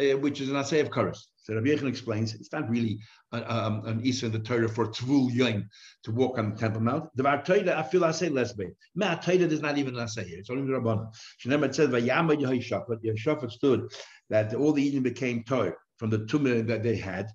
uh, 0.00 0.18
which 0.18 0.40
is 0.40 0.48
an 0.48 0.56
Asay 0.56 0.80
of 0.80 0.90
Karas. 0.90 1.18
So 1.38 1.54
Rabbi 1.54 1.68
Yochanan 1.68 1.88
explains 1.88 2.34
it's 2.34 2.52
not 2.52 2.68
really 2.68 2.98
a, 3.32 3.54
um, 3.54 3.84
an 3.86 4.00
Isa 4.04 4.26
in 4.26 4.32
the 4.32 4.40
Torah 4.40 4.68
for 4.68 4.88
Tvul 4.88 5.32
Yom 5.32 5.68
to 6.02 6.10
walk 6.10 6.38
on 6.38 6.50
the 6.50 6.56
Temple 6.56 6.82
Mount. 6.82 7.08
The 7.14 7.22
Vartoida, 7.22 7.76
I 7.76 7.84
feel 7.84 8.04
I 8.04 8.10
say 8.10 8.28
less. 8.28 8.54
Mahatoida 8.98 9.50
is 9.52 9.60
not 9.60 9.78
even 9.78 9.96
an 9.96 10.06
Asay 10.06 10.26
here. 10.26 10.40
It's 10.40 10.50
only 10.50 10.66
the 10.66 10.78
Rabbanah. 10.78 11.14
Shneimah 11.44 11.72
says, 11.72 11.90
Vayama 11.90 12.36
Yehoshaphat, 12.36 13.04
Yehoshaphat 13.04 13.52
stood 13.52 13.92
that 14.30 14.52
all 14.54 14.72
the 14.72 14.82
Eden 14.82 15.04
became 15.04 15.44
Torah 15.44 15.76
from 15.98 16.10
the 16.10 16.26
tumor 16.26 16.62
that 16.62 16.82
they 16.82 16.96
had. 16.96 17.28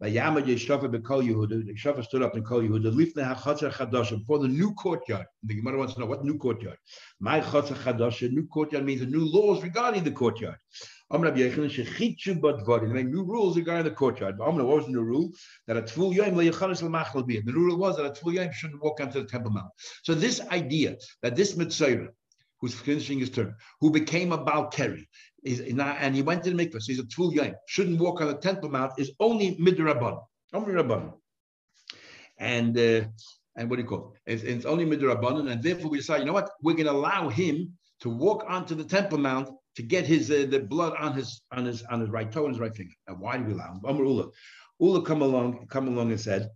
Yama 0.00 0.42
Yeshava 0.42 0.92
Bekol 0.92 1.22
Yehuda, 1.28 1.64
Yeshava 1.68 2.04
stood 2.04 2.22
up 2.22 2.34
and 2.34 2.44
called 2.44 2.64
Yehuda, 2.64 2.92
Lifne 2.92 3.34
HaChatzer 3.34 3.72
Chadash, 3.72 4.24
for 4.26 4.38
the 4.38 4.48
new 4.48 4.72
courtyard. 4.74 5.26
The 5.44 5.54
Gemara 5.54 5.78
wants 5.78 5.94
to 5.94 6.00
know 6.00 6.06
what 6.06 6.24
new 6.24 6.38
courtyard. 6.38 6.76
My 7.20 7.40
Chatzer 7.40 7.74
Chadash, 7.74 8.30
new 8.30 8.46
courtyard 8.46 8.84
means 8.84 9.00
the 9.00 9.06
new 9.06 9.24
laws 9.24 9.62
regarding 9.62 10.04
the 10.04 10.12
courtyard. 10.12 10.56
Amr 11.10 11.26
Rabbi 11.26 11.40
Yochanan 11.40 11.70
Shechichu 11.70 12.38
Badvarim, 12.38 12.92
make 12.92 13.08
new 13.08 13.24
rules 13.24 13.56
regarding 13.56 13.84
the 13.84 13.96
courtyard. 13.96 14.36
But 14.36 14.46
Amr, 14.46 14.62
what 14.64 14.76
was 14.76 14.86
the 14.86 14.92
new 14.92 15.02
rule? 15.02 15.30
That 15.66 15.78
a 15.78 15.82
Tful 15.82 16.14
Yom 16.14 16.34
Le'yechanis 16.34 16.82
L'machal 16.82 17.26
The 17.26 17.52
rule 17.52 17.78
was 17.78 17.96
that 17.96 18.04
a 18.04 18.10
Tful 18.10 18.34
Yom 18.34 18.52
shouldn't 18.52 18.82
walk 18.82 19.00
onto 19.00 19.22
the 19.22 19.26
Temple 19.26 19.52
Mount. 19.52 19.70
So 20.02 20.14
this 20.14 20.40
idea 20.50 20.96
that 21.22 21.34
this 21.34 21.56
Mitzvah, 21.56 22.08
who's 22.60 22.74
finishing 22.74 23.18
his 23.18 23.30
term, 23.30 23.54
who 23.80 23.90
became 23.90 24.32
a 24.32 24.36
not, 24.36 25.96
and 26.00 26.14
he 26.14 26.22
went 26.22 26.44
to 26.44 26.50
the 26.50 26.56
mikvah, 26.56 26.80
so 26.80 26.92
he's 26.92 26.98
a 26.98 27.04
tvul 27.04 27.34
yain, 27.34 27.54
shouldn't 27.66 28.00
walk 28.00 28.20
on 28.20 28.28
the 28.28 28.36
temple 28.36 28.68
mount, 28.68 28.92
is 28.98 29.12
only 29.20 29.56
midrabban, 29.56 30.20
only 30.52 30.72
rabban. 30.72 31.12
And 32.38 32.76
uh, 32.76 33.06
and 33.56 33.68
what 33.68 33.76
do 33.76 33.82
you 33.82 33.88
call 33.88 34.14
it? 34.26 34.32
It's, 34.32 34.42
it's 34.42 34.66
only 34.66 34.84
midrabban, 34.84 35.50
and 35.50 35.62
therefore 35.62 35.90
we 35.90 35.98
decide, 35.98 36.20
you 36.20 36.26
know 36.26 36.32
what, 36.32 36.50
we're 36.62 36.74
going 36.74 36.86
to 36.86 36.92
allow 36.92 37.28
him 37.28 37.72
to 38.00 38.10
walk 38.10 38.44
onto 38.48 38.74
the 38.74 38.84
temple 38.84 39.18
mount 39.18 39.50
to 39.76 39.82
get 39.82 40.06
his 40.06 40.30
uh, 40.30 40.46
the 40.48 40.60
blood 40.60 40.94
on 40.98 41.12
his 41.14 41.42
on 41.52 41.64
his 41.64 41.82
on 41.84 42.00
his 42.00 42.10
right 42.10 42.30
toe 42.30 42.46
and 42.46 42.54
his 42.54 42.60
right 42.60 42.76
finger. 42.76 42.94
Now, 43.08 43.14
why 43.14 43.38
do 43.38 43.44
we 43.44 43.52
allow 43.52 43.72
him? 43.72 43.80
Amr 43.84 44.04
Ula, 44.04 44.28
Ula 44.80 45.02
come 45.02 45.22
along, 45.22 45.66
come 45.68 45.88
along 45.88 46.10
and 46.10 46.20
said 46.20 46.50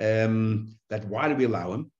um, 0.00 0.76
that 0.90 1.06
why 1.06 1.28
do 1.28 1.34
we 1.34 1.44
allow 1.44 1.72
him? 1.72 1.90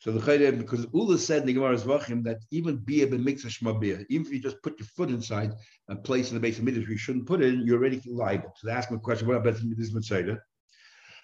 So 0.00 0.10
the 0.12 0.20
Chayre, 0.20 0.56
because 0.56 0.86
Ula 0.94 1.18
said 1.18 1.42
in 1.42 1.46
the 1.46 1.52
Gemara 1.52 1.76
Zvachim 1.76 2.24
that 2.24 2.38
even 2.50 2.78
beer 2.78 3.06
b'mikzah 3.06 3.48
shmabir, 3.48 4.06
even 4.08 4.26
if 4.26 4.32
you 4.32 4.40
just 4.40 4.62
put 4.62 4.78
your 4.78 4.86
foot 4.86 5.10
inside 5.10 5.52
and 5.88 6.02
place 6.02 6.30
in 6.30 6.36
the 6.36 6.40
base 6.40 6.56
of 6.56 6.64
midrash, 6.64 6.88
you 6.88 6.96
shouldn't 6.96 7.26
put 7.26 7.42
it 7.42 7.52
in, 7.52 7.66
you're 7.66 7.76
already 7.76 8.00
liable. 8.06 8.50
So 8.56 8.66
they 8.66 8.72
ask 8.72 8.90
him 8.90 8.96
a 8.96 9.00
question, 9.00 9.28
what 9.28 9.36
about 9.36 9.56
this 9.76 9.92
mitzvah? 9.92 10.38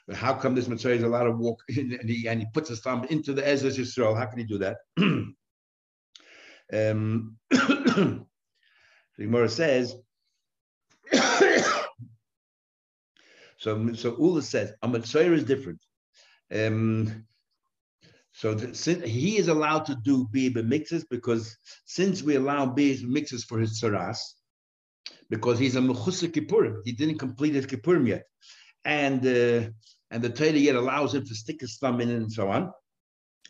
But 0.07 0.17
how 0.17 0.35
come 0.35 0.55
this 0.55 0.69
mitzvah 0.69 0.91
is 0.91 1.03
allowed 1.05 1.25
to 1.25 1.31
walk 1.31 1.63
in 1.75 1.95
and 1.99 2.09
he, 2.09 2.29
and 2.29 2.41
he 2.41 2.47
puts 2.53 2.69
his 2.69 2.81
thumb 2.81 3.05
into 3.09 3.33
the 3.33 3.49
Ezra 3.49 3.71
Yisrael? 3.71 4.15
How 4.15 4.27
can 4.27 4.41
he 4.41 4.45
do 4.45 4.59
that? 4.59 4.77
um, 6.71 7.39
the 7.51 8.27
Gemara 9.19 9.49
says, 9.49 9.97
so, 13.57 13.95
so 13.95 14.17
Ula 14.19 14.43
says, 14.43 14.75
a 14.83 14.89
mitzvah 14.89 15.33
is 15.33 15.45
different. 15.45 15.81
Um, 16.55 17.25
so 18.37 18.53
the, 18.53 19.09
he 19.09 19.39
is 19.39 19.49
allowed 19.49 19.87
to 19.87 19.95
do 19.95 20.29
beer 20.31 20.51
mixes 20.63 21.05
because 21.05 21.57
since 21.87 22.23
we 22.23 22.37
allow 22.37 22.67
beer 22.67 22.99
mixes 23.03 23.45
for 23.45 23.59
his 23.59 23.81
saras, 23.81 24.19
because 25.31 25.59
he's 25.59 25.75
a 25.75 25.81
mechusik 25.81 26.33
kippurim, 26.33 26.83
he 26.85 26.93
didn't 26.93 27.19
complete 27.19 27.55
his 27.55 27.65
kippurim 27.65 28.07
yet, 28.07 28.25
and 28.85 29.27
uh, 29.27 29.71
and 30.11 30.23
the 30.23 30.29
Torah 30.29 30.51
yet 30.51 30.77
allows 30.77 31.15
him 31.15 31.25
to 31.25 31.35
stick 31.35 31.63
his 31.63 31.79
thumb 31.79 32.03
in 32.03 32.11
and 32.11 32.31
so 32.31 32.51
on. 32.51 32.71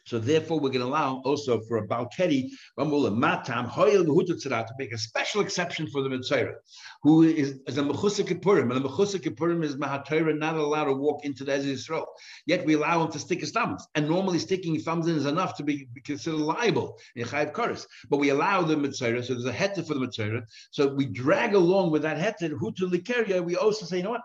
So 0.07 0.21
therefore, 0.21 0.61
we're 0.61 0.71
going 0.71 0.81
to 0.81 0.87
allow 0.87 1.21
also 1.25 1.61
for 1.63 1.79
a 1.79 1.87
Balketi, 1.87 2.51
to 2.79 4.75
make 4.79 4.93
a 4.93 4.99
special 4.99 5.41
exception 5.41 5.89
for 5.89 6.03
the 6.03 6.09
Mitzvah, 6.09 6.55
who 7.03 7.25
is, 7.25 7.59
is 7.67 7.79
a 7.79 7.83
Mechusik 7.83 8.29
Kippurim. 8.29 8.73
And 8.73 8.85
the 8.85 8.89
Mechusik 8.89 9.23
Kippurim 9.23 9.65
is 9.65 9.77
Mahatayra 9.77 10.39
not 10.39 10.55
allowed 10.55 10.85
to 10.85 10.93
walk 10.93 11.25
into 11.25 11.43
the 11.43 11.55
Ezra 11.55 11.73
Yisrael. 11.73 12.07
Yet 12.47 12.65
we 12.65 12.75
allow 12.75 13.05
him 13.05 13.11
to 13.13 13.19
stick 13.19 13.41
his 13.41 13.51
thumbs. 13.51 13.85
And 13.97 14.09
normally 14.09 14.39
sticking 14.39 14.79
thumbs 14.79 15.09
in 15.09 15.17
is 15.17 15.27
enough 15.27 15.57
to 15.57 15.65
be, 15.65 15.89
be 15.93 16.01
considered 16.01 16.39
liable 16.39 16.99
in 17.17 17.27
Chayiv 17.27 17.53
Karis. 17.53 17.87
But 18.09 18.19
we 18.19 18.29
allow 18.29 18.63
the 18.63 18.77
Mitzvah, 18.77 19.25
so 19.25 19.35
there's 19.35 19.45
a 19.45 19.53
Heta 19.53 19.85
for 19.85 19.95
the 19.95 20.01
Mitzvah. 20.01 20.45
So 20.71 20.95
we 20.95 21.07
drag 21.07 21.55
along 21.55 21.91
with 21.91 22.03
that 22.03 22.17
Heta, 22.17 22.53
Hutu 22.53 22.89
Likeria, 22.91 23.43
we 23.43 23.57
also 23.57 23.85
say, 23.87 23.97
you 23.99 24.05
know 24.05 24.11
what? 24.11 24.23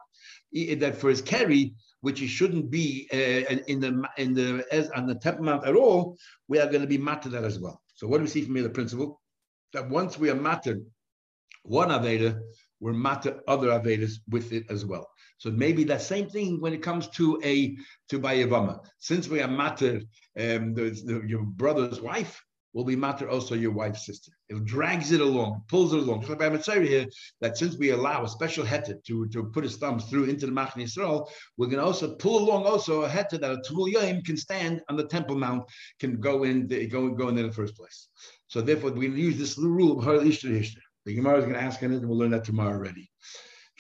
That 0.54 0.96
for 0.98 1.10
his 1.10 1.22
carry, 1.22 1.74
which 2.02 2.22
it 2.22 2.28
shouldn't 2.28 2.70
be 2.70 3.08
uh, 3.14 3.56
in 3.68 3.80
the 3.80 4.04
in 4.18 4.34
the 4.34 4.66
as 4.72 4.90
on 4.92 5.08
the 5.08 5.16
temple 5.16 5.46
mount 5.46 5.66
at 5.66 5.76
all, 5.76 6.18
we 6.48 6.60
are 6.60 6.68
going 6.68 6.82
to 6.82 6.88
be 6.88 6.98
matter 6.98 7.30
that 7.30 7.44
as 7.44 7.60
well. 7.60 7.82
So 7.96 8.08
what 8.08 8.18
do 8.18 8.24
we 8.24 8.30
see 8.30 8.42
from 8.42 8.56
here? 8.56 8.64
The 8.64 8.70
principle 8.70 9.22
that 9.74 9.90
once 9.90 10.18
we 10.18 10.30
are 10.30 10.36
matter 10.36 10.80
one 11.64 11.90
aveda, 11.90 12.40
we're 12.80 12.94
matter 12.94 13.40
other 13.48 13.68
avedas 13.68 14.16
with 14.30 14.52
it 14.52 14.66
as 14.70 14.86
well. 14.86 15.08
So 15.38 15.50
maybe 15.52 15.84
that 15.86 16.02
same 16.02 16.30
thing 16.30 16.60
when 16.60 16.74
it 16.74 16.84
comes 16.84 17.08
to 17.10 17.40
a 17.44 17.76
to 18.10 18.20
Bayavama. 18.20 18.80
Since 19.00 19.28
we 19.28 19.42
are 19.42 19.48
matter 19.48 20.02
um, 20.40 20.74
the, 20.74 20.90
the, 21.06 21.24
your 21.26 21.44
brother's 21.44 22.02
wife, 22.02 22.44
will 22.74 22.86
be 22.86 22.96
matter 22.96 23.30
also 23.30 23.56
your 23.56 23.72
wife's 23.72 24.06
sister. 24.06 24.32
It 24.50 24.64
drags 24.66 25.12
it 25.12 25.22
along, 25.22 25.64
pulls 25.68 25.94
it 25.94 26.00
along. 26.00 26.26
So 26.26 26.38
I'm 26.40 26.62
saying 26.62 26.88
here 26.88 27.06
that 27.42 27.58
since 27.58 27.78
we 27.78 27.92
allow 27.92 28.24
a 28.24 28.30
special 28.30 28.66
heter 28.66 29.04
to, 29.04 29.28
to 29.28 29.44
put 29.46 29.64
his 29.64 29.78
thumbs 29.78 30.06
through 30.06 30.26
into 30.26 30.46
the 30.46 30.52
Machne 30.52 30.84
Yisrael, 30.84 31.30
we're 31.58 31.68
going 31.68 31.80
to 31.80 31.86
also 31.86 32.16
pull 32.16 32.38
along 32.38 32.66
also 32.66 33.04
a 33.04 33.10
heter 33.10 33.40
that 33.40 33.52
a 33.52 33.58
Tvul 33.58 33.92
Yom 33.92 34.22
can 34.24 34.38
stand 34.38 34.82
on 34.90 34.96
the 34.96 35.08
Temple 35.08 35.38
Mount, 35.38 35.64
can 36.00 36.20
go 36.20 36.44
in, 36.44 36.68
go, 36.90 37.10
go 37.10 37.28
in 37.28 37.36
there 37.36 37.44
in 37.44 37.50
the 37.50 37.56
first 37.56 37.76
place. 37.76 38.08
So 38.48 38.62
therefore, 38.62 38.92
we 38.92 39.08
use 39.08 39.38
this 39.38 39.58
rule 39.58 39.98
of 39.98 40.04
Har 40.04 40.16
Ishtar 40.16 40.52
Ishtar. 40.52 40.84
The 41.06 41.16
Gemara 41.16 41.40
is 41.40 41.46
going 41.46 41.56
to 41.56 41.62
ask 41.62 41.82
on 41.84 41.92
it, 41.92 41.98
and 41.98 42.08
we'll 42.08 42.18
learn 42.18 42.32
that 42.32 42.44
tomorrow 42.44 42.74
already. 42.74 43.10